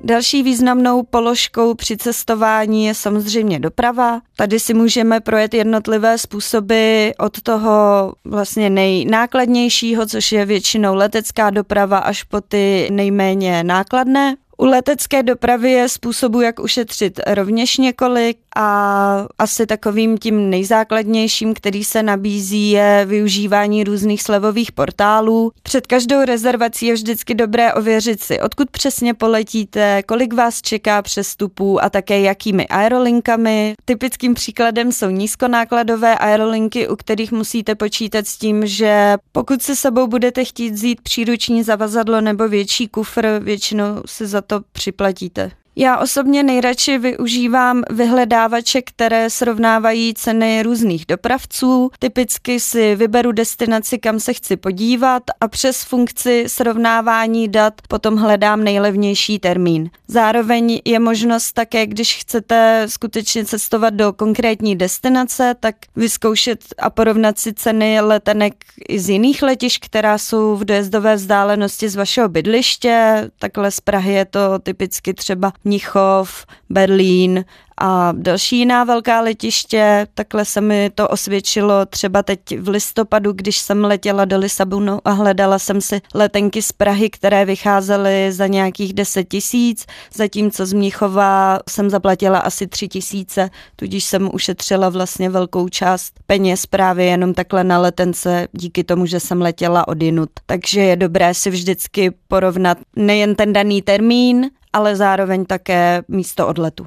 Další 0.00 0.42
významnou 0.42 1.02
položkou 1.02 1.74
při 1.74 1.96
cestování 1.96 2.84
je 2.84 2.94
samozřejmě 2.94 3.60
doprava. 3.60 4.20
Tady 4.36 4.60
si 4.60 4.74
můžeme 4.74 5.20
projet 5.20 5.54
jednotlivé 5.54 6.18
způsoby 6.18 7.08
od 7.18 7.42
toho 7.42 8.12
vlastně 8.24 8.70
nejnákladnějšího, 8.70 10.06
což 10.06 10.32
je 10.32 10.44
většinou 10.44 10.94
letecká 10.94 11.50
doprava, 11.50 11.98
až 11.98 12.22
po 12.22 12.40
ty 12.40 12.88
nejméně 12.92 13.64
nákladné. 13.64 14.36
U 14.60 14.64
letecké 14.64 15.22
dopravy 15.22 15.70
je 15.70 15.88
způsobu, 15.88 16.40
jak 16.40 16.60
ušetřit 16.60 17.20
rovněž 17.26 17.76
několik 17.76 18.38
a 18.56 19.26
asi 19.38 19.66
takovým 19.66 20.18
tím 20.18 20.50
nejzákladnějším, 20.50 21.54
který 21.54 21.84
se 21.84 22.02
nabízí, 22.02 22.70
je 22.70 23.04
využívání 23.08 23.84
různých 23.84 24.22
slevových 24.22 24.72
portálů. 24.72 25.52
Před 25.62 25.86
každou 25.86 26.24
rezervací 26.24 26.86
je 26.86 26.94
vždycky 26.94 27.34
dobré 27.34 27.74
ověřit 27.74 28.22
si, 28.22 28.40
odkud 28.40 28.70
přesně 28.70 29.14
poletíte, 29.14 30.02
kolik 30.02 30.34
vás 30.34 30.62
čeká 30.62 31.02
přestupů 31.02 31.84
a 31.84 31.90
také 31.90 32.20
jakými 32.20 32.66
aerolinkami. 32.66 33.74
Typickým 33.84 34.34
příkladem 34.34 34.92
jsou 34.92 35.10
nízkonákladové 35.10 36.18
aerolinky, 36.18 36.88
u 36.88 36.96
kterých 36.96 37.32
musíte 37.32 37.74
počítat 37.74 38.26
s 38.26 38.38
tím, 38.38 38.66
že 38.66 39.16
pokud 39.32 39.62
si 39.62 39.76
sebou 39.76 40.06
budete 40.06 40.44
chtít 40.44 40.70
vzít 40.70 41.00
příruční 41.00 41.62
zavazadlo 41.62 42.20
nebo 42.20 42.48
větší 42.48 42.88
kufr, 42.88 43.40
většinou 43.42 44.02
si 44.06 44.26
za 44.26 44.47
to 44.48 44.60
připlatíte. 44.72 45.50
Já 45.80 45.96
osobně 45.98 46.42
nejradši 46.42 46.98
využívám 46.98 47.82
vyhledávače, 47.90 48.82
které 48.82 49.30
srovnávají 49.30 50.14
ceny 50.14 50.62
různých 50.62 51.06
dopravců. 51.06 51.90
Typicky 51.98 52.60
si 52.60 52.94
vyberu 52.94 53.32
destinaci, 53.32 53.98
kam 53.98 54.20
se 54.20 54.32
chci 54.32 54.56
podívat 54.56 55.22
a 55.40 55.48
přes 55.48 55.84
funkci 55.84 56.44
srovnávání 56.46 57.48
dat 57.48 57.74
potom 57.88 58.16
hledám 58.16 58.64
nejlevnější 58.64 59.38
termín. 59.38 59.90
Zároveň 60.08 60.80
je 60.84 60.98
možnost 60.98 61.52
také, 61.52 61.86
když 61.86 62.16
chcete 62.16 62.84
skutečně 62.86 63.44
cestovat 63.44 63.94
do 63.94 64.12
konkrétní 64.12 64.76
destinace, 64.76 65.54
tak 65.60 65.76
vyzkoušet 65.96 66.64
a 66.78 66.90
porovnat 66.90 67.38
si 67.38 67.52
ceny 67.52 68.00
letenek 68.00 68.54
i 68.88 68.98
z 68.98 69.08
jiných 69.08 69.42
letišť, 69.42 69.84
která 69.86 70.18
jsou 70.18 70.56
v 70.56 70.64
dojezdové 70.64 71.16
vzdálenosti 71.16 71.88
z 71.88 71.96
vašeho 71.96 72.28
bydliště. 72.28 73.30
Takhle 73.38 73.70
z 73.70 73.80
Prahy 73.80 74.12
je 74.12 74.24
to 74.24 74.58
typicky 74.58 75.14
třeba 75.14 75.52
Mnichov, 75.68 76.46
Berlín 76.70 77.44
a 77.80 78.12
další 78.12 78.58
jiná 78.58 78.84
velká 78.84 79.20
letiště. 79.20 80.06
Takhle 80.14 80.44
se 80.44 80.60
mi 80.60 80.90
to 80.94 81.08
osvědčilo 81.08 81.86
třeba 81.86 82.22
teď 82.22 82.40
v 82.60 82.68
listopadu, 82.68 83.32
když 83.32 83.58
jsem 83.58 83.84
letěla 83.84 84.24
do 84.24 84.38
Lisabonu 84.38 84.98
a 85.04 85.10
hledala 85.10 85.58
jsem 85.58 85.80
si 85.80 86.00
letenky 86.14 86.62
z 86.62 86.72
Prahy, 86.72 87.10
které 87.10 87.44
vycházely 87.44 88.32
za 88.32 88.46
nějakých 88.46 88.92
10 88.94 89.24
tisíc, 89.24 89.86
zatímco 90.14 90.66
z 90.66 90.72
Mnichova 90.72 91.58
jsem 91.68 91.90
zaplatila 91.90 92.38
asi 92.38 92.66
3 92.66 92.88
tisíce, 92.88 93.50
tudíž 93.76 94.04
jsem 94.04 94.30
ušetřila 94.32 94.88
vlastně 94.88 95.30
velkou 95.30 95.68
část 95.68 96.12
peněz 96.26 96.66
právě 96.66 97.06
jenom 97.06 97.34
takhle 97.34 97.64
na 97.64 97.78
letence 97.78 98.48
díky 98.52 98.84
tomu, 98.84 99.06
že 99.06 99.20
jsem 99.20 99.42
letěla 99.42 99.88
odinut. 99.88 100.30
Takže 100.46 100.80
je 100.80 100.96
dobré 100.96 101.34
si 101.34 101.50
vždycky 101.50 102.10
porovnat 102.28 102.78
nejen 102.96 103.34
ten 103.34 103.52
daný 103.52 103.82
termín, 103.82 104.50
ale 104.78 104.96
zároveň 104.96 105.44
také 105.44 106.02
místo 106.08 106.46
odletu. 106.46 106.86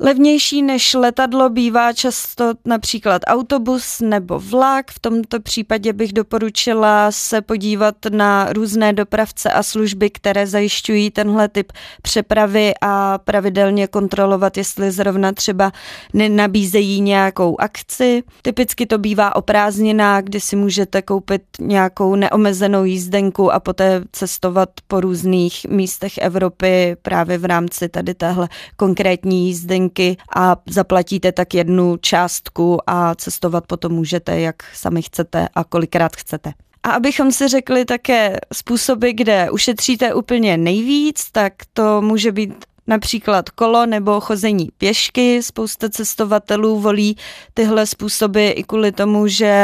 Levnější 0.00 0.62
než 0.62 0.94
letadlo 0.94 1.50
bývá 1.50 1.92
často 1.92 2.52
například 2.64 3.22
autobus 3.26 4.00
nebo 4.00 4.38
vlak. 4.38 4.90
V 4.90 4.98
tomto 4.98 5.40
případě 5.40 5.92
bych 5.92 6.12
doporučila 6.12 7.12
se 7.12 7.42
podívat 7.42 7.94
na 8.10 8.52
různé 8.52 8.92
dopravce 8.92 9.52
a 9.52 9.62
služby, 9.62 10.10
které 10.10 10.46
zajišťují 10.46 11.10
tenhle 11.10 11.48
typ 11.48 11.72
přepravy 12.02 12.72
a 12.80 13.18
pravidelně 13.18 13.86
kontrolovat, 13.86 14.56
jestli 14.56 14.90
zrovna 14.90 15.32
třeba 15.32 15.72
nenabízejí 16.14 17.00
nějakou 17.00 17.60
akci. 17.60 18.22
Typicky 18.42 18.86
to 18.86 18.98
bývá 18.98 19.36
o 19.36 19.42
prázdninách, 19.42 20.24
kdy 20.24 20.40
si 20.40 20.56
můžete 20.56 21.02
koupit 21.02 21.42
nějakou 21.60 22.14
neomezenou 22.14 22.84
jízdenku 22.84 23.52
a 23.52 23.60
poté 23.60 24.02
cestovat 24.12 24.68
po 24.88 25.00
různých 25.00 25.66
místech 25.68 26.18
Evropy 26.18 26.96
právě 27.02 27.38
v 27.38 27.44
rámci 27.44 27.88
tady 27.88 28.14
téhle 28.14 28.48
konkrétní 28.76 29.46
jízdenky 29.46 29.87
letenky 29.88 30.16
a 30.36 30.56
zaplatíte 30.66 31.32
tak 31.32 31.54
jednu 31.54 31.96
částku 31.96 32.78
a 32.86 33.14
cestovat 33.14 33.66
potom 33.66 33.92
můžete, 33.92 34.40
jak 34.40 34.56
sami 34.74 35.02
chcete 35.02 35.48
a 35.54 35.64
kolikrát 35.64 36.16
chcete. 36.16 36.52
A 36.82 36.90
abychom 36.90 37.32
si 37.32 37.48
řekli 37.48 37.84
také 37.84 38.36
způsoby, 38.52 39.10
kde 39.10 39.50
ušetříte 39.50 40.14
úplně 40.14 40.56
nejvíc, 40.56 41.30
tak 41.32 41.52
to 41.72 42.02
může 42.02 42.32
být 42.32 42.64
například 42.88 43.50
kolo 43.50 43.86
nebo 43.86 44.20
chození 44.20 44.68
pěšky. 44.78 45.42
Spousta 45.42 45.88
cestovatelů 45.88 46.80
volí 46.80 47.16
tyhle 47.54 47.86
způsoby 47.86 48.50
i 48.50 48.62
kvůli 48.62 48.92
tomu, 48.92 49.26
že 49.26 49.54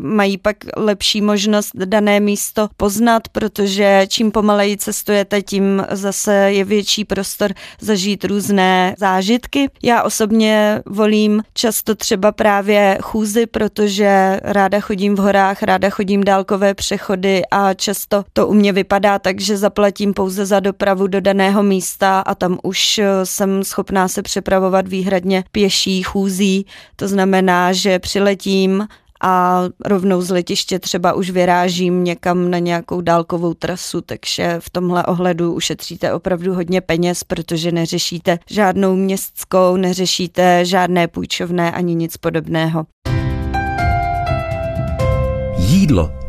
mají 0.00 0.38
pak 0.38 0.56
lepší 0.76 1.20
možnost 1.20 1.70
dané 1.74 2.20
místo 2.20 2.68
poznat, 2.76 3.28
protože 3.28 4.06
čím 4.08 4.30
pomaleji 4.30 4.76
cestujete, 4.76 5.42
tím 5.42 5.86
zase 5.90 6.34
je 6.34 6.64
větší 6.64 7.04
prostor 7.04 7.52
zažít 7.80 8.24
různé 8.24 8.94
zážitky. 8.98 9.70
Já 9.82 10.02
osobně 10.02 10.82
volím 10.86 11.42
často 11.54 11.94
třeba 11.94 12.32
právě 12.32 12.98
chůzy, 13.02 13.46
protože 13.46 14.40
ráda 14.42 14.80
chodím 14.80 15.14
v 15.14 15.18
horách, 15.18 15.62
ráda 15.62 15.90
chodím 15.90 16.24
dálkové 16.24 16.74
přechody 16.74 17.42
a 17.50 17.74
často 17.74 18.24
to 18.32 18.46
u 18.46 18.54
mě 18.54 18.72
vypadá 18.72 19.18
tak, 19.18 19.40
že 19.40 19.56
zaplatím 19.56 20.14
pouze 20.14 20.46
za 20.46 20.60
dopravu 20.60 21.06
do 21.06 21.20
daného 21.20 21.62
místa 21.62 22.20
a 22.20 22.34
tam 22.34 22.58
už 22.68 22.98
eh, 22.98 23.26
jsem 23.26 23.64
schopná 23.64 24.08
se 24.08 24.22
přepravovat 24.22 24.88
výhradně 24.88 25.44
pěší 25.52 26.02
chůzí. 26.02 26.66
To 26.96 27.08
znamená, 27.08 27.72
že 27.72 27.98
přiletím 27.98 28.88
a 29.20 29.62
rovnou 29.84 30.22
z 30.22 30.30
letiště 30.30 30.78
třeba 30.78 31.12
už 31.12 31.30
vyrážím 31.30 32.04
někam 32.04 32.50
na 32.50 32.58
nějakou 32.58 33.00
dálkovou 33.00 33.54
trasu, 33.54 34.00
takže 34.00 34.56
v 34.58 34.70
tomhle 34.70 35.04
ohledu 35.04 35.52
ušetříte 35.52 36.12
opravdu 36.12 36.54
hodně 36.54 36.80
peněz, 36.80 37.24
protože 37.24 37.72
neřešíte 37.72 38.38
žádnou 38.50 38.96
městskou, 38.96 39.76
neřešíte 39.76 40.64
žádné 40.64 41.08
půjčovné 41.08 41.72
ani 41.72 41.94
nic 41.94 42.16
podobného. 42.16 42.86
Jídlo 45.58 46.27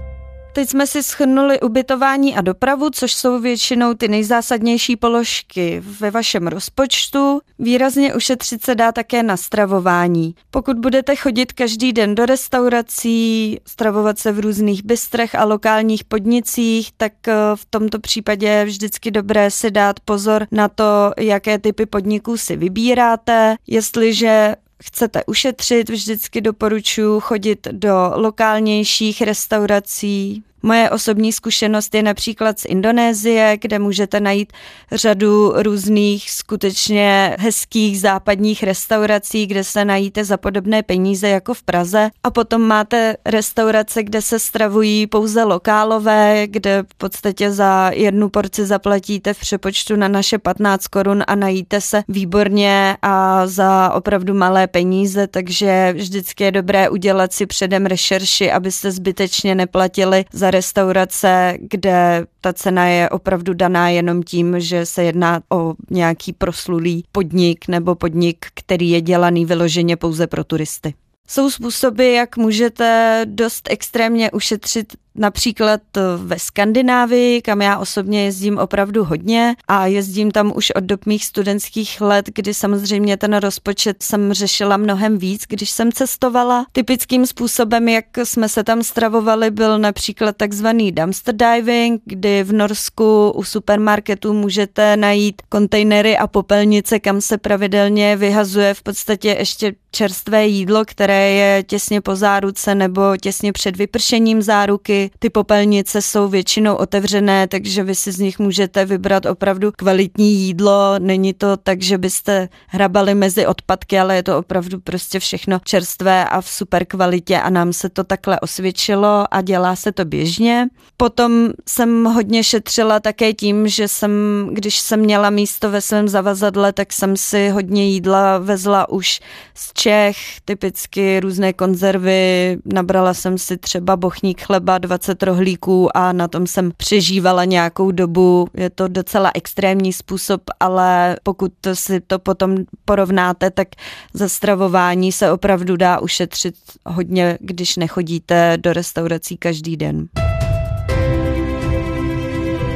Teď 0.54 0.70
jsme 0.70 0.88
si 0.88 1.04
schrnuli 1.04 1.60
ubytování 1.60 2.36
a 2.36 2.42
dopravu, 2.42 2.90
což 2.90 3.14
jsou 3.14 3.40
většinou 3.40 3.94
ty 3.94 4.08
nejzásadnější 4.08 4.96
položky 4.96 5.84
ve 6.00 6.12
vašem 6.12 6.48
rozpočtu. 6.48 7.42
Výrazně 7.60 8.16
ušetřit 8.16 8.64
se 8.64 8.76
dá 8.76 8.92
také 8.92 9.24
na 9.24 9.38
stravování. 9.38 10.36
Pokud 10.52 10.80
budete 10.80 11.16
chodit 11.16 11.54
každý 11.54 11.94
den 11.94 12.16
do 12.16 12.26
restaurací, 12.26 13.58
stravovat 13.68 14.20
se 14.20 14.32
v 14.32 14.40
různých 14.40 14.84
bystrech 14.86 15.36
a 15.36 15.46
lokálních 15.46 16.04
podnicích, 16.04 16.90
tak 16.98 17.28
eh, 17.28 17.34
v 17.56 17.66
tomto 17.70 18.00
případě 18.00 18.48
je 18.48 18.66
vždycky 18.66 19.12
dobré 19.12 19.52
si 19.52 19.72
dát 19.72 20.00
pozor 20.00 20.48
na 20.52 20.68
to, 20.68 21.12
jaké 21.20 21.60
typy 21.60 21.86
podniků 21.86 22.38
si 22.38 22.56
vybíráte. 22.56 23.56
Jestliže 23.68 24.56
chcete 24.84 25.24
ušetřit, 25.26 25.90
vždycky 25.90 26.42
doporučuji 26.42 27.20
chodit 27.20 27.68
do 27.72 28.12
lokálnějších 28.16 29.22
restaurací, 29.22 30.44
Moje 30.64 30.90
osobní 30.90 31.34
zkušenost 31.34 31.96
je 31.96 32.04
například 32.04 32.60
z 32.60 32.66
Indonésie, 32.66 33.58
kde 33.62 33.80
můžete 33.80 34.20
najít 34.20 34.54
řadu 34.92 35.54
různých 35.56 36.32
skutečně 36.32 37.36
hezkých 37.40 38.00
západních 38.00 38.64
restaurací, 38.64 39.48
kde 39.48 39.64
se 39.64 39.86
najíte 39.86 40.26
za 40.26 40.38
podobné 40.38 40.84
peníze 40.84 41.30
jako 41.30 41.54
v 41.54 41.64
Praze. 41.64 42.10
A 42.24 42.32
potom 42.32 42.62
máte 42.62 43.16
restaurace, 43.26 44.04
kde 44.04 44.22
se 44.22 44.40
stravují 44.40 45.08
pouze 45.08 45.44
lokálové, 45.44 46.48
kde 46.48 46.84
v 46.94 46.96
podstatě 46.96 47.52
za 47.52 47.92
jednu 47.94 48.30
porci 48.30 48.66
zaplatíte 48.66 49.34
v 49.34 49.40
přepočtu 49.40 49.96
na 49.96 50.08
naše 50.08 50.38
15 50.38 50.88
korun 50.88 51.24
a 51.28 51.36
najíte 51.36 51.82
se 51.82 52.04
výborně 52.08 52.98
a 53.02 53.48
za 53.48 53.92
opravdu 53.94 54.34
malé 54.34 54.68
peníze, 54.68 55.28
takže 55.28 55.94
vždycky 55.98 56.44
je 56.44 56.52
dobré 56.52 56.90
udělat 56.90 57.34
si 57.34 57.46
předem 57.46 57.86
rešerši, 57.86 58.52
abyste 58.52 58.92
zbytečně 58.92 59.56
neplatili 59.56 60.26
za 60.34 60.49
restaurace, 60.52 61.58
kde 61.60 62.26
ta 62.42 62.54
cena 62.54 62.88
je 62.88 63.10
opravdu 63.10 63.54
daná 63.54 63.90
jenom 63.90 64.24
tím, 64.24 64.60
že 64.60 64.86
se 64.86 65.04
jedná 65.04 65.42
o 65.50 65.74
nějaký 65.90 66.34
proslulý 66.34 67.04
podnik 67.12 67.68
nebo 67.68 67.96
podnik, 67.96 68.46
který 68.54 68.90
je 68.90 69.02
dělaný 69.02 69.46
vyloženě 69.46 69.98
pouze 69.98 70.28
pro 70.28 70.44
turisty. 70.44 70.94
Jsou 71.28 71.52
způsoby, 71.52 72.16
jak 72.16 72.38
můžete 72.38 73.22
dost 73.26 73.68
extrémně 73.72 74.32
ušetřit 74.32 74.94
například 75.20 75.82
ve 76.18 76.40
Skandinávii, 76.40 77.42
kam 77.42 77.62
já 77.62 77.78
osobně 77.78 78.26
jezdím 78.26 78.58
opravdu 78.58 79.04
hodně 79.04 79.56
a 79.68 79.86
jezdím 79.86 80.32
tam 80.32 80.52
už 80.56 80.72
od 80.72 80.84
dob 80.84 81.06
mých 81.06 81.26
studentských 81.26 82.02
let, 82.02 82.26
kdy 82.36 82.54
samozřejmě 82.54 83.18
ten 83.18 83.34
rozpočet 83.34 84.04
jsem 84.04 84.34
řešila 84.34 84.78
mnohem 84.78 85.18
víc, 85.18 85.44
když 85.48 85.72
jsem 85.72 85.92
cestovala. 85.92 86.66
Typickým 86.72 87.26
způsobem, 87.26 87.90
jak 87.90 88.06
jsme 88.24 88.50
se 88.50 88.64
tam 88.64 88.84
stravovali, 88.84 89.52
byl 89.52 89.80
například 89.80 90.38
takzvaný 90.38 90.92
dumpster 90.92 91.36
diving, 91.36 92.02
kdy 92.06 92.44
v 92.44 92.54
Norsku 92.54 93.32
u 93.36 93.44
supermarketu 93.44 94.34
můžete 94.34 94.98
najít 94.98 95.42
kontejnery 95.50 96.18
a 96.18 96.28
popelnice, 96.28 97.00
kam 97.00 97.22
se 97.22 97.38
pravidelně 97.38 98.16
vyhazuje 98.16 98.74
v 98.74 98.84
podstatě 98.84 99.30
ještě 99.40 99.74
čerstvé 99.92 100.48
jídlo, 100.48 100.86
které 100.86 101.30
je 101.30 101.64
těsně 101.64 102.02
po 102.02 102.16
záruce 102.16 102.76
nebo 102.76 103.18
těsně 103.18 103.54
před 103.54 103.78
vypršením 103.78 104.42
záruky. 104.42 105.09
Ty 105.20 105.30
popelnice 105.30 106.02
jsou 106.02 106.28
většinou 106.28 106.76
otevřené, 106.76 107.48
takže 107.48 107.84
vy 107.84 107.96
si 107.96 108.12
z 108.12 108.20
nich 108.20 108.40
můžete 108.40 108.86
vybrat 108.86 109.26
opravdu 109.26 109.72
kvalitní 109.72 110.34
jídlo. 110.34 111.00
Není 111.00 111.34
to 111.34 111.58
tak, 111.58 111.82
že 111.82 111.98
byste 111.98 112.50
hrabali 112.68 113.16
mezi 113.16 113.48
odpadky, 113.48 114.00
ale 114.00 114.16
je 114.16 114.24
to 114.24 114.38
opravdu 114.38 114.80
prostě 114.80 115.20
všechno 115.20 115.60
čerstvé 115.64 116.26
a 116.26 116.42
v 116.42 116.50
super 116.50 116.86
kvalitě 116.86 117.40
a 117.40 117.50
nám 117.50 117.74
se 117.74 117.90
to 117.90 118.04
takhle 118.04 118.40
osvědčilo 118.40 119.26
a 119.32 119.42
dělá 119.42 119.76
se 119.76 119.92
to 119.92 120.06
běžně. 120.06 120.68
Potom 120.98 121.50
jsem 121.68 122.06
hodně 122.06 122.44
šetřila 122.44 123.00
také 123.00 123.34
tím, 123.34 123.68
že 123.68 123.88
jsem, 123.88 124.12
když 124.52 124.80
jsem 124.80 125.00
měla 125.00 125.30
místo 125.30 125.72
ve 125.72 125.82
svém 125.82 126.08
zavazadle, 126.08 126.74
tak 126.74 126.94
jsem 126.94 127.18
si 127.18 127.50
hodně 127.50 127.90
jídla 127.90 128.38
vezla 128.38 128.90
už 128.90 129.20
z 129.54 129.74
Čech, 129.74 130.18
typicky 130.46 131.20
různé 131.20 131.54
konzervy, 131.54 132.58
nabrala 132.66 133.14
jsem 133.14 133.38
si 133.38 133.58
třeba 133.58 133.96
bochník 133.96 134.42
chleba, 134.42 134.78
20 134.90 135.24
rohlíků 135.24 135.98
a 135.98 136.12
na 136.12 136.28
tom 136.28 136.48
jsem 136.48 136.72
přežívala 136.78 137.46
nějakou 137.46 137.92
dobu. 137.92 138.48
Je 138.54 138.70
to 138.70 138.88
docela 138.88 139.32
extrémní 139.34 139.94
způsob, 139.94 140.42
ale 140.60 141.16
pokud 141.24 141.52
si 141.74 142.00
to 142.00 142.20
potom 142.20 142.58
porovnáte, 142.86 143.52
tak 143.52 143.68
za 144.14 144.30
stravování 144.30 145.12
se 145.12 145.32
opravdu 145.32 145.78
dá 145.78 146.00
ušetřit 146.00 146.56
hodně, 146.86 147.38
když 147.42 147.78
nechodíte 147.78 148.58
do 148.58 148.74
restaurací 148.74 149.38
každý 149.38 149.78
den. 149.78 150.08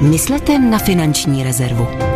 Myslete 0.02 0.60
na 0.60 0.80
finanční 0.80 1.43
rezervu. 1.43 2.12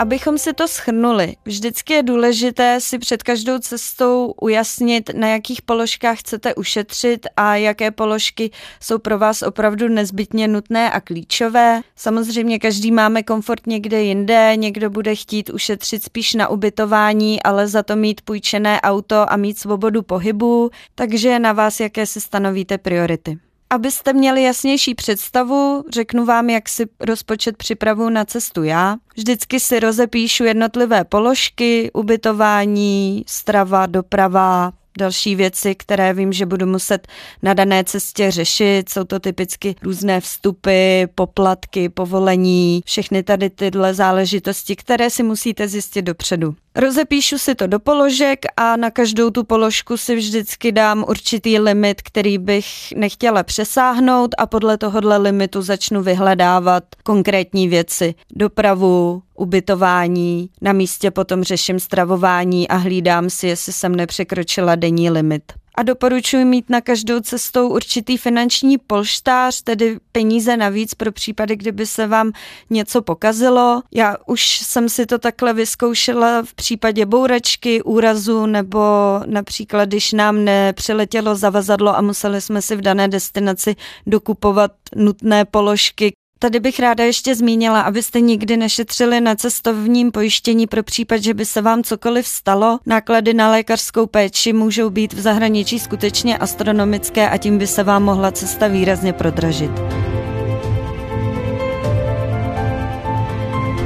Abychom 0.00 0.38
si 0.38 0.52
to 0.52 0.68
schrnuli, 0.68 1.36
vždycky 1.44 1.92
je 1.92 2.02
důležité 2.02 2.80
si 2.80 2.98
před 2.98 3.22
každou 3.22 3.58
cestou 3.58 4.34
ujasnit, 4.40 5.10
na 5.14 5.28
jakých 5.28 5.62
položkách 5.62 6.18
chcete 6.18 6.54
ušetřit 6.54 7.26
a 7.36 7.56
jaké 7.56 7.90
položky 7.90 8.50
jsou 8.82 8.98
pro 8.98 9.18
vás 9.18 9.42
opravdu 9.42 9.88
nezbytně 9.88 10.48
nutné 10.48 10.90
a 10.90 11.00
klíčové. 11.00 11.80
Samozřejmě 11.96 12.58
každý 12.58 12.92
máme 12.92 13.22
komfort 13.22 13.66
někde 13.66 14.02
jinde, 14.02 14.52
někdo 14.56 14.90
bude 14.90 15.14
chtít 15.14 15.50
ušetřit 15.50 16.04
spíš 16.04 16.34
na 16.34 16.48
ubytování, 16.48 17.42
ale 17.42 17.68
za 17.68 17.82
to 17.82 17.96
mít 17.96 18.20
půjčené 18.20 18.80
auto 18.80 19.32
a 19.32 19.36
mít 19.36 19.58
svobodu 19.58 20.02
pohybu, 20.02 20.70
takže 20.94 21.38
na 21.38 21.52
vás, 21.52 21.80
jaké 21.80 22.06
si 22.06 22.20
stanovíte 22.20 22.78
priority. 22.78 23.49
Abyste 23.72 24.12
měli 24.12 24.42
jasnější 24.42 24.94
představu, 24.94 25.84
řeknu 25.90 26.24
vám, 26.24 26.50
jak 26.50 26.68
si 26.68 26.86
rozpočet 27.00 27.56
připravu 27.56 28.08
na 28.08 28.24
cestu 28.24 28.62
já. 28.62 28.96
Vždycky 29.16 29.60
si 29.60 29.80
rozepíšu 29.80 30.44
jednotlivé 30.44 31.04
položky, 31.04 31.90
ubytování, 31.94 33.24
strava, 33.26 33.86
doprava, 33.86 34.72
další 35.00 35.34
věci, 35.36 35.74
které 35.74 36.14
vím, 36.14 36.32
že 36.32 36.46
budu 36.46 36.66
muset 36.66 37.08
na 37.42 37.54
dané 37.54 37.84
cestě 37.84 38.30
řešit. 38.30 38.88
Jsou 38.88 39.04
to 39.04 39.20
typicky 39.20 39.74
různé 39.82 40.20
vstupy, 40.20 41.04
poplatky, 41.14 41.88
povolení, 41.88 42.82
všechny 42.86 43.22
tady 43.22 43.50
tyhle 43.50 43.94
záležitosti, 43.94 44.76
které 44.76 45.10
si 45.10 45.22
musíte 45.22 45.68
zjistit 45.68 46.02
dopředu. 46.02 46.54
Rozepíšu 46.76 47.38
si 47.38 47.54
to 47.54 47.66
do 47.66 47.78
položek 47.78 48.38
a 48.56 48.76
na 48.76 48.90
každou 48.90 49.30
tu 49.30 49.44
položku 49.44 49.96
si 49.96 50.16
vždycky 50.16 50.72
dám 50.72 51.04
určitý 51.08 51.58
limit, 51.58 52.02
který 52.02 52.38
bych 52.38 52.66
nechtěla 52.96 53.42
přesáhnout 53.42 54.34
a 54.38 54.46
podle 54.46 54.78
tohohle 54.78 55.16
limitu 55.18 55.62
začnu 55.62 56.02
vyhledávat 56.02 56.84
konkrétní 57.02 57.68
věci. 57.68 58.14
Dopravu, 58.34 59.22
ubytování, 59.40 60.50
na 60.60 60.72
místě 60.72 61.10
potom 61.10 61.42
řeším 61.42 61.80
stravování 61.80 62.68
a 62.68 62.76
hlídám 62.76 63.30
si, 63.30 63.46
jestli 63.46 63.72
jsem 63.72 63.96
nepřekročila 63.96 64.74
denní 64.74 65.10
limit 65.10 65.42
a 65.80 65.82
doporučuji 65.82 66.44
mít 66.44 66.70
na 66.70 66.80
každou 66.80 67.20
cestou 67.20 67.68
určitý 67.68 68.16
finanční 68.16 68.78
polštář, 68.78 69.62
tedy 69.62 69.98
peníze 70.12 70.56
navíc 70.56 70.94
pro 70.94 71.12
případy, 71.12 71.56
kdyby 71.56 71.86
se 71.86 72.06
vám 72.06 72.32
něco 72.70 73.02
pokazilo. 73.02 73.82
Já 73.94 74.16
už 74.26 74.58
jsem 74.58 74.88
si 74.88 75.06
to 75.06 75.18
takhle 75.18 75.52
vyzkoušela 75.52 76.42
v 76.42 76.54
případě 76.54 77.06
bouračky, 77.06 77.82
úrazu 77.82 78.46
nebo 78.46 78.80
například, 79.26 79.88
když 79.88 80.12
nám 80.12 80.44
nepřiletělo 80.44 81.34
zavazadlo 81.34 81.96
a 81.96 82.00
museli 82.00 82.40
jsme 82.40 82.62
si 82.62 82.76
v 82.76 82.80
dané 82.80 83.08
destinaci 83.08 83.76
dokupovat 84.06 84.72
nutné 84.96 85.44
položky, 85.44 86.12
Tady 86.42 86.60
bych 86.60 86.80
ráda 86.80 87.04
ještě 87.04 87.34
zmínila, 87.34 87.80
abyste 87.80 88.20
nikdy 88.20 88.56
nešetřili 88.56 89.20
na 89.20 89.34
cestovním 89.34 90.12
pojištění 90.12 90.66
pro 90.66 90.82
případ, 90.82 91.22
že 91.22 91.34
by 91.34 91.44
se 91.44 91.62
vám 91.62 91.82
cokoliv 91.82 92.26
stalo. 92.26 92.78
Náklady 92.86 93.34
na 93.34 93.50
lékařskou 93.50 94.06
péči 94.06 94.52
můžou 94.52 94.90
být 94.90 95.12
v 95.12 95.20
zahraničí 95.20 95.78
skutečně 95.78 96.38
astronomické 96.38 97.30
a 97.30 97.36
tím 97.36 97.58
by 97.58 97.66
se 97.66 97.82
vám 97.82 98.02
mohla 98.02 98.32
cesta 98.32 98.68
výrazně 98.68 99.12
prodražit. 99.12 99.70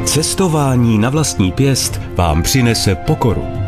Cestování 0.05 0.99
na 0.99 1.11
vlastní 1.11 1.53
pěst 1.53 2.01
vám 2.15 2.43
přinese 2.43 2.95
pokoru. 2.95 3.64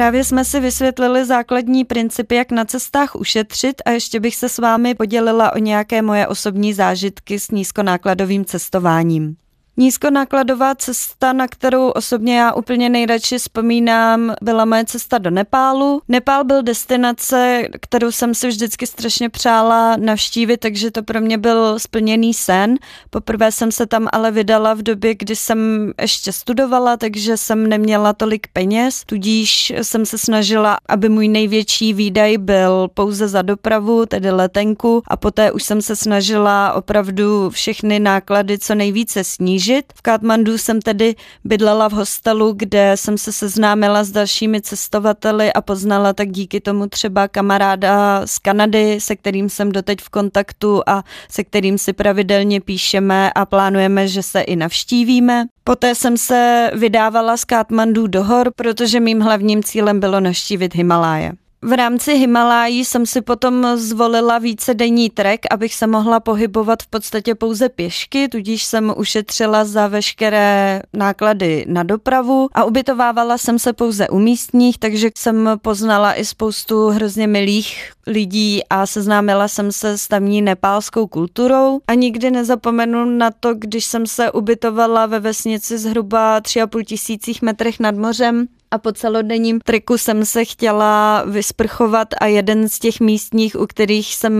Právě 0.00 0.24
jsme 0.24 0.44
si 0.44 0.60
vysvětlili 0.60 1.24
základní 1.24 1.84
principy, 1.84 2.34
jak 2.34 2.50
na 2.50 2.64
cestách 2.64 3.16
ušetřit 3.16 3.82
a 3.84 3.90
ještě 3.90 4.20
bych 4.20 4.36
se 4.36 4.48
s 4.48 4.58
vámi 4.58 4.94
podělila 4.94 5.52
o 5.54 5.58
nějaké 5.58 6.02
moje 6.02 6.26
osobní 6.26 6.74
zážitky 6.74 7.38
s 7.38 7.50
nízkonákladovým 7.50 8.44
cestováním. 8.44 9.36
Nízkonákladová 9.80 10.74
cesta, 10.74 11.32
na 11.32 11.48
kterou 11.48 11.88
osobně 11.88 12.38
já 12.38 12.52
úplně 12.52 12.88
nejradši 12.88 13.38
vzpomínám, 13.38 14.34
byla 14.42 14.64
moje 14.64 14.84
cesta 14.84 15.18
do 15.18 15.30
Nepálu. 15.30 16.02
Nepál 16.08 16.44
byl 16.44 16.62
destinace, 16.62 17.62
kterou 17.80 18.12
jsem 18.12 18.34
si 18.34 18.48
vždycky 18.48 18.86
strašně 18.86 19.28
přála 19.28 19.96
navštívit, 19.96 20.56
takže 20.56 20.90
to 20.90 21.02
pro 21.02 21.20
mě 21.20 21.38
byl 21.38 21.78
splněný 21.78 22.34
sen. 22.34 22.76
Poprvé 23.10 23.52
jsem 23.52 23.72
se 23.72 23.86
tam 23.86 24.08
ale 24.12 24.30
vydala 24.30 24.74
v 24.74 24.82
době, 24.82 25.14
kdy 25.14 25.36
jsem 25.36 25.92
ještě 26.00 26.32
studovala, 26.32 26.96
takže 26.96 27.36
jsem 27.36 27.68
neměla 27.68 28.12
tolik 28.12 28.46
peněz, 28.52 29.04
tudíž 29.06 29.72
jsem 29.82 30.06
se 30.06 30.18
snažila, 30.18 30.76
aby 30.88 31.08
můj 31.08 31.28
největší 31.28 31.94
výdaj 31.94 32.38
byl 32.38 32.88
pouze 32.94 33.28
za 33.28 33.42
dopravu, 33.42 34.06
tedy 34.06 34.30
letenku 34.30 35.02
a 35.06 35.16
poté 35.16 35.52
už 35.52 35.62
jsem 35.62 35.82
se 35.82 35.96
snažila 35.96 36.72
opravdu 36.72 37.50
všechny 37.50 38.00
náklady 38.00 38.58
co 38.58 38.74
nejvíce 38.74 39.24
snížit. 39.24 39.69
V 39.94 40.02
Katmandu 40.02 40.58
jsem 40.58 40.80
tedy 40.80 41.14
bydlela 41.44 41.88
v 41.88 41.92
hostelu, 41.92 42.52
kde 42.56 42.92
jsem 42.94 43.18
se 43.18 43.32
seznámila 43.32 44.04
s 44.04 44.10
dalšími 44.10 44.60
cestovateli 44.60 45.52
a 45.52 45.60
poznala 45.60 46.12
tak 46.12 46.30
díky 46.30 46.60
tomu 46.60 46.86
třeba 46.86 47.28
kamaráda 47.28 48.22
z 48.26 48.38
Kanady, 48.38 49.00
se 49.00 49.16
kterým 49.16 49.48
jsem 49.48 49.72
doteď 49.72 50.00
v 50.00 50.08
kontaktu 50.08 50.82
a 50.86 51.04
se 51.30 51.44
kterým 51.44 51.78
si 51.78 51.92
pravidelně 51.92 52.60
píšeme 52.60 53.32
a 53.32 53.46
plánujeme, 53.46 54.08
že 54.08 54.22
se 54.22 54.40
i 54.40 54.56
navštívíme. 54.56 55.44
Poté 55.64 55.94
jsem 55.94 56.16
se 56.16 56.70
vydávala 56.74 57.36
z 57.36 57.44
Katmandu 57.44 58.06
do 58.06 58.24
hor, 58.24 58.52
protože 58.56 59.00
mým 59.00 59.20
hlavním 59.20 59.62
cílem 59.62 60.00
bylo 60.00 60.20
navštívit 60.20 60.74
Himaláje. 60.74 61.32
V 61.62 61.72
rámci 61.72 62.14
Himalají 62.14 62.84
jsem 62.84 63.06
si 63.06 63.20
potom 63.20 63.66
zvolila 63.76 64.38
více 64.38 64.74
denní 64.74 65.10
trek, 65.10 65.40
abych 65.50 65.74
se 65.74 65.86
mohla 65.86 66.20
pohybovat 66.20 66.82
v 66.82 66.86
podstatě 66.86 67.34
pouze 67.34 67.68
pěšky, 67.68 68.28
tudíž 68.28 68.64
jsem 68.64 68.94
ušetřila 68.96 69.64
za 69.64 69.86
veškeré 69.86 70.82
náklady 70.92 71.64
na 71.68 71.82
dopravu 71.82 72.48
a 72.52 72.64
ubytovávala 72.64 73.38
jsem 73.38 73.58
se 73.58 73.72
pouze 73.72 74.08
u 74.08 74.18
místních, 74.18 74.78
takže 74.78 75.10
jsem 75.18 75.50
poznala 75.62 76.14
i 76.14 76.24
spoustu 76.24 76.88
hrozně 76.88 77.26
milých 77.26 77.92
lidí 78.06 78.60
a 78.70 78.86
seznámila 78.86 79.48
jsem 79.48 79.72
se 79.72 79.98
s 79.98 80.08
tamní 80.08 80.42
nepálskou 80.42 81.06
kulturou. 81.06 81.80
A 81.88 81.94
nikdy 81.94 82.30
nezapomenu 82.30 83.04
na 83.04 83.30
to, 83.30 83.54
když 83.54 83.84
jsem 83.84 84.06
se 84.06 84.32
ubytovala 84.32 85.06
ve 85.06 85.20
vesnici 85.20 85.78
zhruba 85.78 86.40
3,5 86.40 86.84
tisících 86.84 87.42
metrech 87.42 87.80
nad 87.80 87.94
mořem 87.94 88.46
a 88.70 88.78
po 88.78 88.92
celodenním 88.92 89.60
triku 89.60 89.98
jsem 89.98 90.24
se 90.24 90.44
chtěla 90.44 91.22
vysprchovat 91.26 92.08
a 92.20 92.26
jeden 92.26 92.68
z 92.68 92.78
těch 92.78 93.00
místních, 93.00 93.60
u 93.60 93.66
kterých 93.66 94.14
jsem 94.14 94.32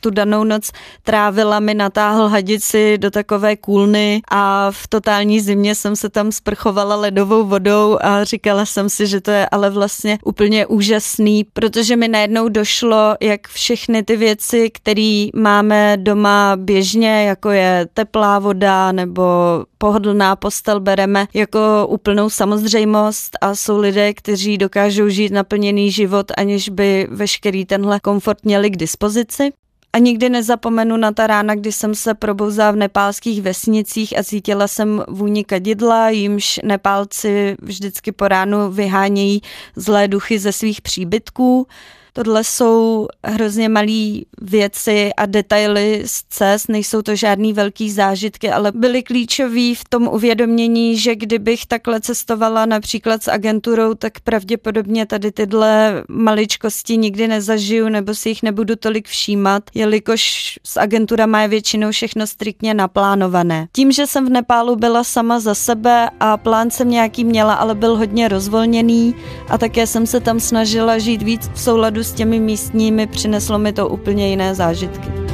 tu 0.00 0.10
danou 0.10 0.44
noc 0.44 0.70
trávila, 1.02 1.60
mi 1.60 1.74
natáhl 1.74 2.28
hadici 2.28 2.98
do 2.98 3.10
takové 3.10 3.56
kůlny 3.56 4.22
a 4.30 4.70
v 4.70 4.88
totální 4.88 5.40
zimě 5.40 5.74
jsem 5.74 5.96
se 5.96 6.08
tam 6.08 6.32
sprchovala 6.32 6.96
ledovou 6.96 7.44
vodou 7.44 7.98
a 8.00 8.24
říkala 8.24 8.66
jsem 8.66 8.90
si, 8.90 9.06
že 9.06 9.20
to 9.20 9.30
je 9.30 9.48
ale 9.48 9.70
vlastně 9.70 10.18
úplně 10.24 10.66
úžasný, 10.66 11.44
protože 11.44 11.96
mi 11.96 12.08
najednou 12.08 12.48
došlo, 12.48 13.16
jak 13.20 13.48
všechny 13.48 14.02
ty 14.02 14.16
věci, 14.16 14.70
které 14.70 15.26
máme 15.34 15.96
doma 15.96 16.56
běžně, 16.56 17.24
jako 17.24 17.50
je 17.50 17.86
teplá 17.94 18.38
voda 18.38 18.92
nebo 18.92 19.24
pohodlná 19.78 20.36
postel, 20.36 20.80
bereme 20.80 21.26
jako 21.34 21.86
úplnou 21.88 22.30
samozřejmost 22.30 23.38
a 23.40 23.54
jsou 23.54 23.78
lidé, 23.78 24.14
kteří 24.14 24.58
dokážou 24.58 25.08
žít 25.08 25.32
naplněný 25.32 25.92
život, 25.92 26.32
aniž 26.36 26.68
by 26.68 27.08
veškerý 27.10 27.64
tenhle 27.64 28.00
komfort 28.00 28.44
měli 28.44 28.70
k 28.70 28.76
dispozici. 28.76 29.52
A 29.92 29.98
nikdy 29.98 30.28
nezapomenu 30.28 30.96
na 30.96 31.12
ta 31.12 31.26
rána, 31.26 31.54
kdy 31.54 31.72
jsem 31.72 31.94
se 31.94 32.14
probouzala 32.14 32.70
v 32.70 32.76
nepálských 32.76 33.42
vesnicích 33.42 34.18
a 34.18 34.24
cítila 34.24 34.68
jsem 34.68 35.04
vůni 35.08 35.44
kadidla, 35.44 36.10
jimž 36.10 36.60
Nepálci 36.64 37.56
vždycky 37.62 38.12
po 38.12 38.28
ránu 38.28 38.70
vyhánějí 38.70 39.42
zlé 39.76 40.08
duchy 40.08 40.38
ze 40.38 40.52
svých 40.52 40.82
příbytků. 40.82 41.66
Tohle 42.18 42.44
jsou 42.44 43.06
hrozně 43.24 43.68
malé 43.68 44.20
věci 44.40 45.10
a 45.16 45.26
detaily 45.26 46.02
z 46.06 46.22
cest, 46.28 46.68
nejsou 46.68 47.02
to 47.02 47.16
žádný 47.16 47.52
velký 47.52 47.90
zážitky, 47.90 48.50
ale 48.50 48.72
byly 48.74 49.02
klíčový 49.02 49.74
v 49.74 49.84
tom 49.88 50.08
uvědomění, 50.08 50.98
že 50.98 51.16
kdybych 51.16 51.66
takhle 51.66 52.00
cestovala 52.00 52.66
například 52.66 53.22
s 53.22 53.28
agenturou, 53.28 53.94
tak 53.94 54.20
pravděpodobně 54.20 55.06
tady 55.06 55.32
tyhle 55.32 56.04
maličkosti 56.08 56.96
nikdy 56.96 57.28
nezažiju 57.28 57.88
nebo 57.88 58.14
si 58.14 58.28
jich 58.28 58.42
nebudu 58.42 58.76
tolik 58.76 59.08
všímat, 59.08 59.62
jelikož 59.74 60.58
s 60.64 60.76
agenturama 60.76 61.42
je 61.42 61.48
většinou 61.48 61.90
všechno 61.90 62.26
striktně 62.26 62.74
naplánované. 62.74 63.68
Tím, 63.72 63.92
že 63.92 64.06
jsem 64.06 64.26
v 64.26 64.30
Nepálu 64.30 64.76
byla 64.76 65.04
sama 65.04 65.40
za 65.40 65.54
sebe 65.54 66.10
a 66.20 66.36
plán 66.36 66.70
jsem 66.70 66.90
nějaký 66.90 67.24
měla, 67.24 67.54
ale 67.54 67.74
byl 67.74 67.96
hodně 67.96 68.28
rozvolněný 68.28 69.14
a 69.48 69.58
také 69.58 69.86
jsem 69.86 70.06
se 70.06 70.20
tam 70.20 70.40
snažila 70.40 70.98
žít 70.98 71.22
víc 71.22 71.50
v 71.54 71.60
souladu 71.60 72.07
s 72.08 72.12
těmi 72.12 72.40
místními, 72.40 73.06
přineslo 73.06 73.58
mi 73.58 73.72
to 73.72 73.88
úplně 73.88 74.28
jiné 74.28 74.54
zážitky. 74.54 75.27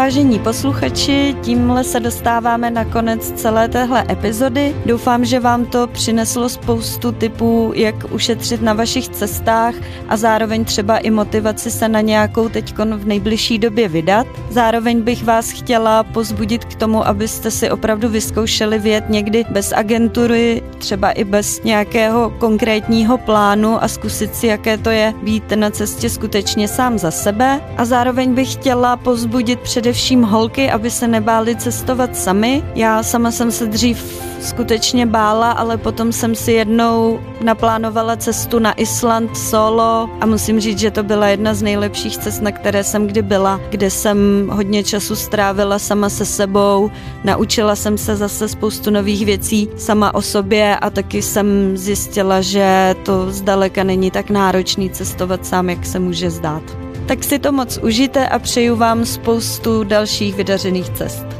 Vážení 0.00 0.38
posluchači, 0.38 1.36
tímhle 1.42 1.84
se 1.84 2.00
dostáváme 2.00 2.70
na 2.70 2.84
konec 2.84 3.32
celé 3.32 3.68
téhle 3.68 4.04
epizody. 4.10 4.76
Doufám, 4.86 5.24
že 5.24 5.40
vám 5.40 5.66
to 5.66 5.86
přineslo 5.86 6.48
spoustu 6.48 7.12
tipů, 7.12 7.72
jak 7.74 7.94
ušetřit 8.12 8.62
na 8.62 8.72
vašich 8.72 9.08
cestách 9.08 9.74
a 10.08 10.16
zároveň 10.16 10.64
třeba 10.64 10.98
i 10.98 11.10
motivaci 11.10 11.70
se 11.70 11.88
na 11.88 12.00
nějakou 12.00 12.48
teďkon 12.48 12.96
v 12.96 13.06
nejbližší 13.06 13.58
době 13.58 13.88
vydat. 13.88 14.26
Zároveň 14.50 15.02
bych 15.02 15.24
vás 15.24 15.50
chtěla 15.50 16.02
pozbudit 16.02 16.64
k 16.64 16.74
tomu, 16.74 17.06
abyste 17.06 17.50
si 17.50 17.70
opravdu 17.70 18.08
vyzkoušeli 18.08 18.78
vět 18.78 19.04
někdy 19.08 19.44
bez 19.50 19.72
agentury, 19.72 20.59
třeba 20.80 21.10
i 21.10 21.24
bez 21.24 21.62
nějakého 21.62 22.30
konkrétního 22.30 23.18
plánu 23.18 23.84
a 23.84 23.88
zkusit 23.88 24.34
si, 24.34 24.46
jaké 24.46 24.78
to 24.78 24.90
je 24.90 25.14
být 25.22 25.52
na 25.54 25.70
cestě 25.70 26.10
skutečně 26.10 26.68
sám 26.68 26.98
za 26.98 27.10
sebe. 27.10 27.60
A 27.76 27.84
zároveň 27.84 28.34
bych 28.34 28.52
chtěla 28.52 28.96
pozbudit 28.96 29.60
především 29.60 30.22
holky, 30.22 30.70
aby 30.70 30.90
se 30.90 31.08
nebáli 31.08 31.56
cestovat 31.56 32.16
sami. 32.16 32.62
Já 32.74 33.02
sama 33.02 33.30
jsem 33.30 33.50
se 33.50 33.66
dřív 33.66 34.29
skutečně 34.42 35.06
bála, 35.06 35.50
ale 35.52 35.76
potom 35.76 36.12
jsem 36.12 36.34
si 36.34 36.52
jednou 36.52 37.20
naplánovala 37.40 38.16
cestu 38.16 38.58
na 38.58 38.72
Island 38.72 39.36
solo 39.36 40.10
a 40.20 40.26
musím 40.26 40.60
říct, 40.60 40.78
že 40.78 40.90
to 40.90 41.02
byla 41.02 41.28
jedna 41.28 41.54
z 41.54 41.62
nejlepších 41.62 42.18
cest, 42.18 42.40
na 42.40 42.52
které 42.52 42.84
jsem 42.84 43.06
kdy 43.06 43.22
byla, 43.22 43.60
kde 43.70 43.90
jsem 43.90 44.48
hodně 44.52 44.84
času 44.84 45.16
strávila 45.16 45.78
sama 45.78 46.08
se 46.08 46.24
sebou, 46.24 46.90
naučila 47.24 47.76
jsem 47.76 47.98
se 47.98 48.16
zase 48.16 48.48
spoustu 48.48 48.90
nových 48.90 49.26
věcí 49.26 49.68
sama 49.76 50.14
o 50.14 50.22
sobě 50.22 50.76
a 50.76 50.90
taky 50.90 51.22
jsem 51.22 51.76
zjistila, 51.76 52.40
že 52.40 52.94
to 53.02 53.30
zdaleka 53.30 53.84
není 53.84 54.10
tak 54.10 54.30
náročný 54.30 54.90
cestovat 54.90 55.46
sám, 55.46 55.70
jak 55.70 55.86
se 55.86 55.98
může 55.98 56.30
zdát 56.30 56.62
tak 57.10 57.24
si 57.24 57.38
to 57.38 57.52
moc 57.52 57.78
užijte 57.82 58.28
a 58.28 58.38
přeju 58.38 58.76
vám 58.76 59.06
spoustu 59.06 59.84
dalších 59.84 60.34
vydařených 60.34 60.90
cest. 60.90 61.39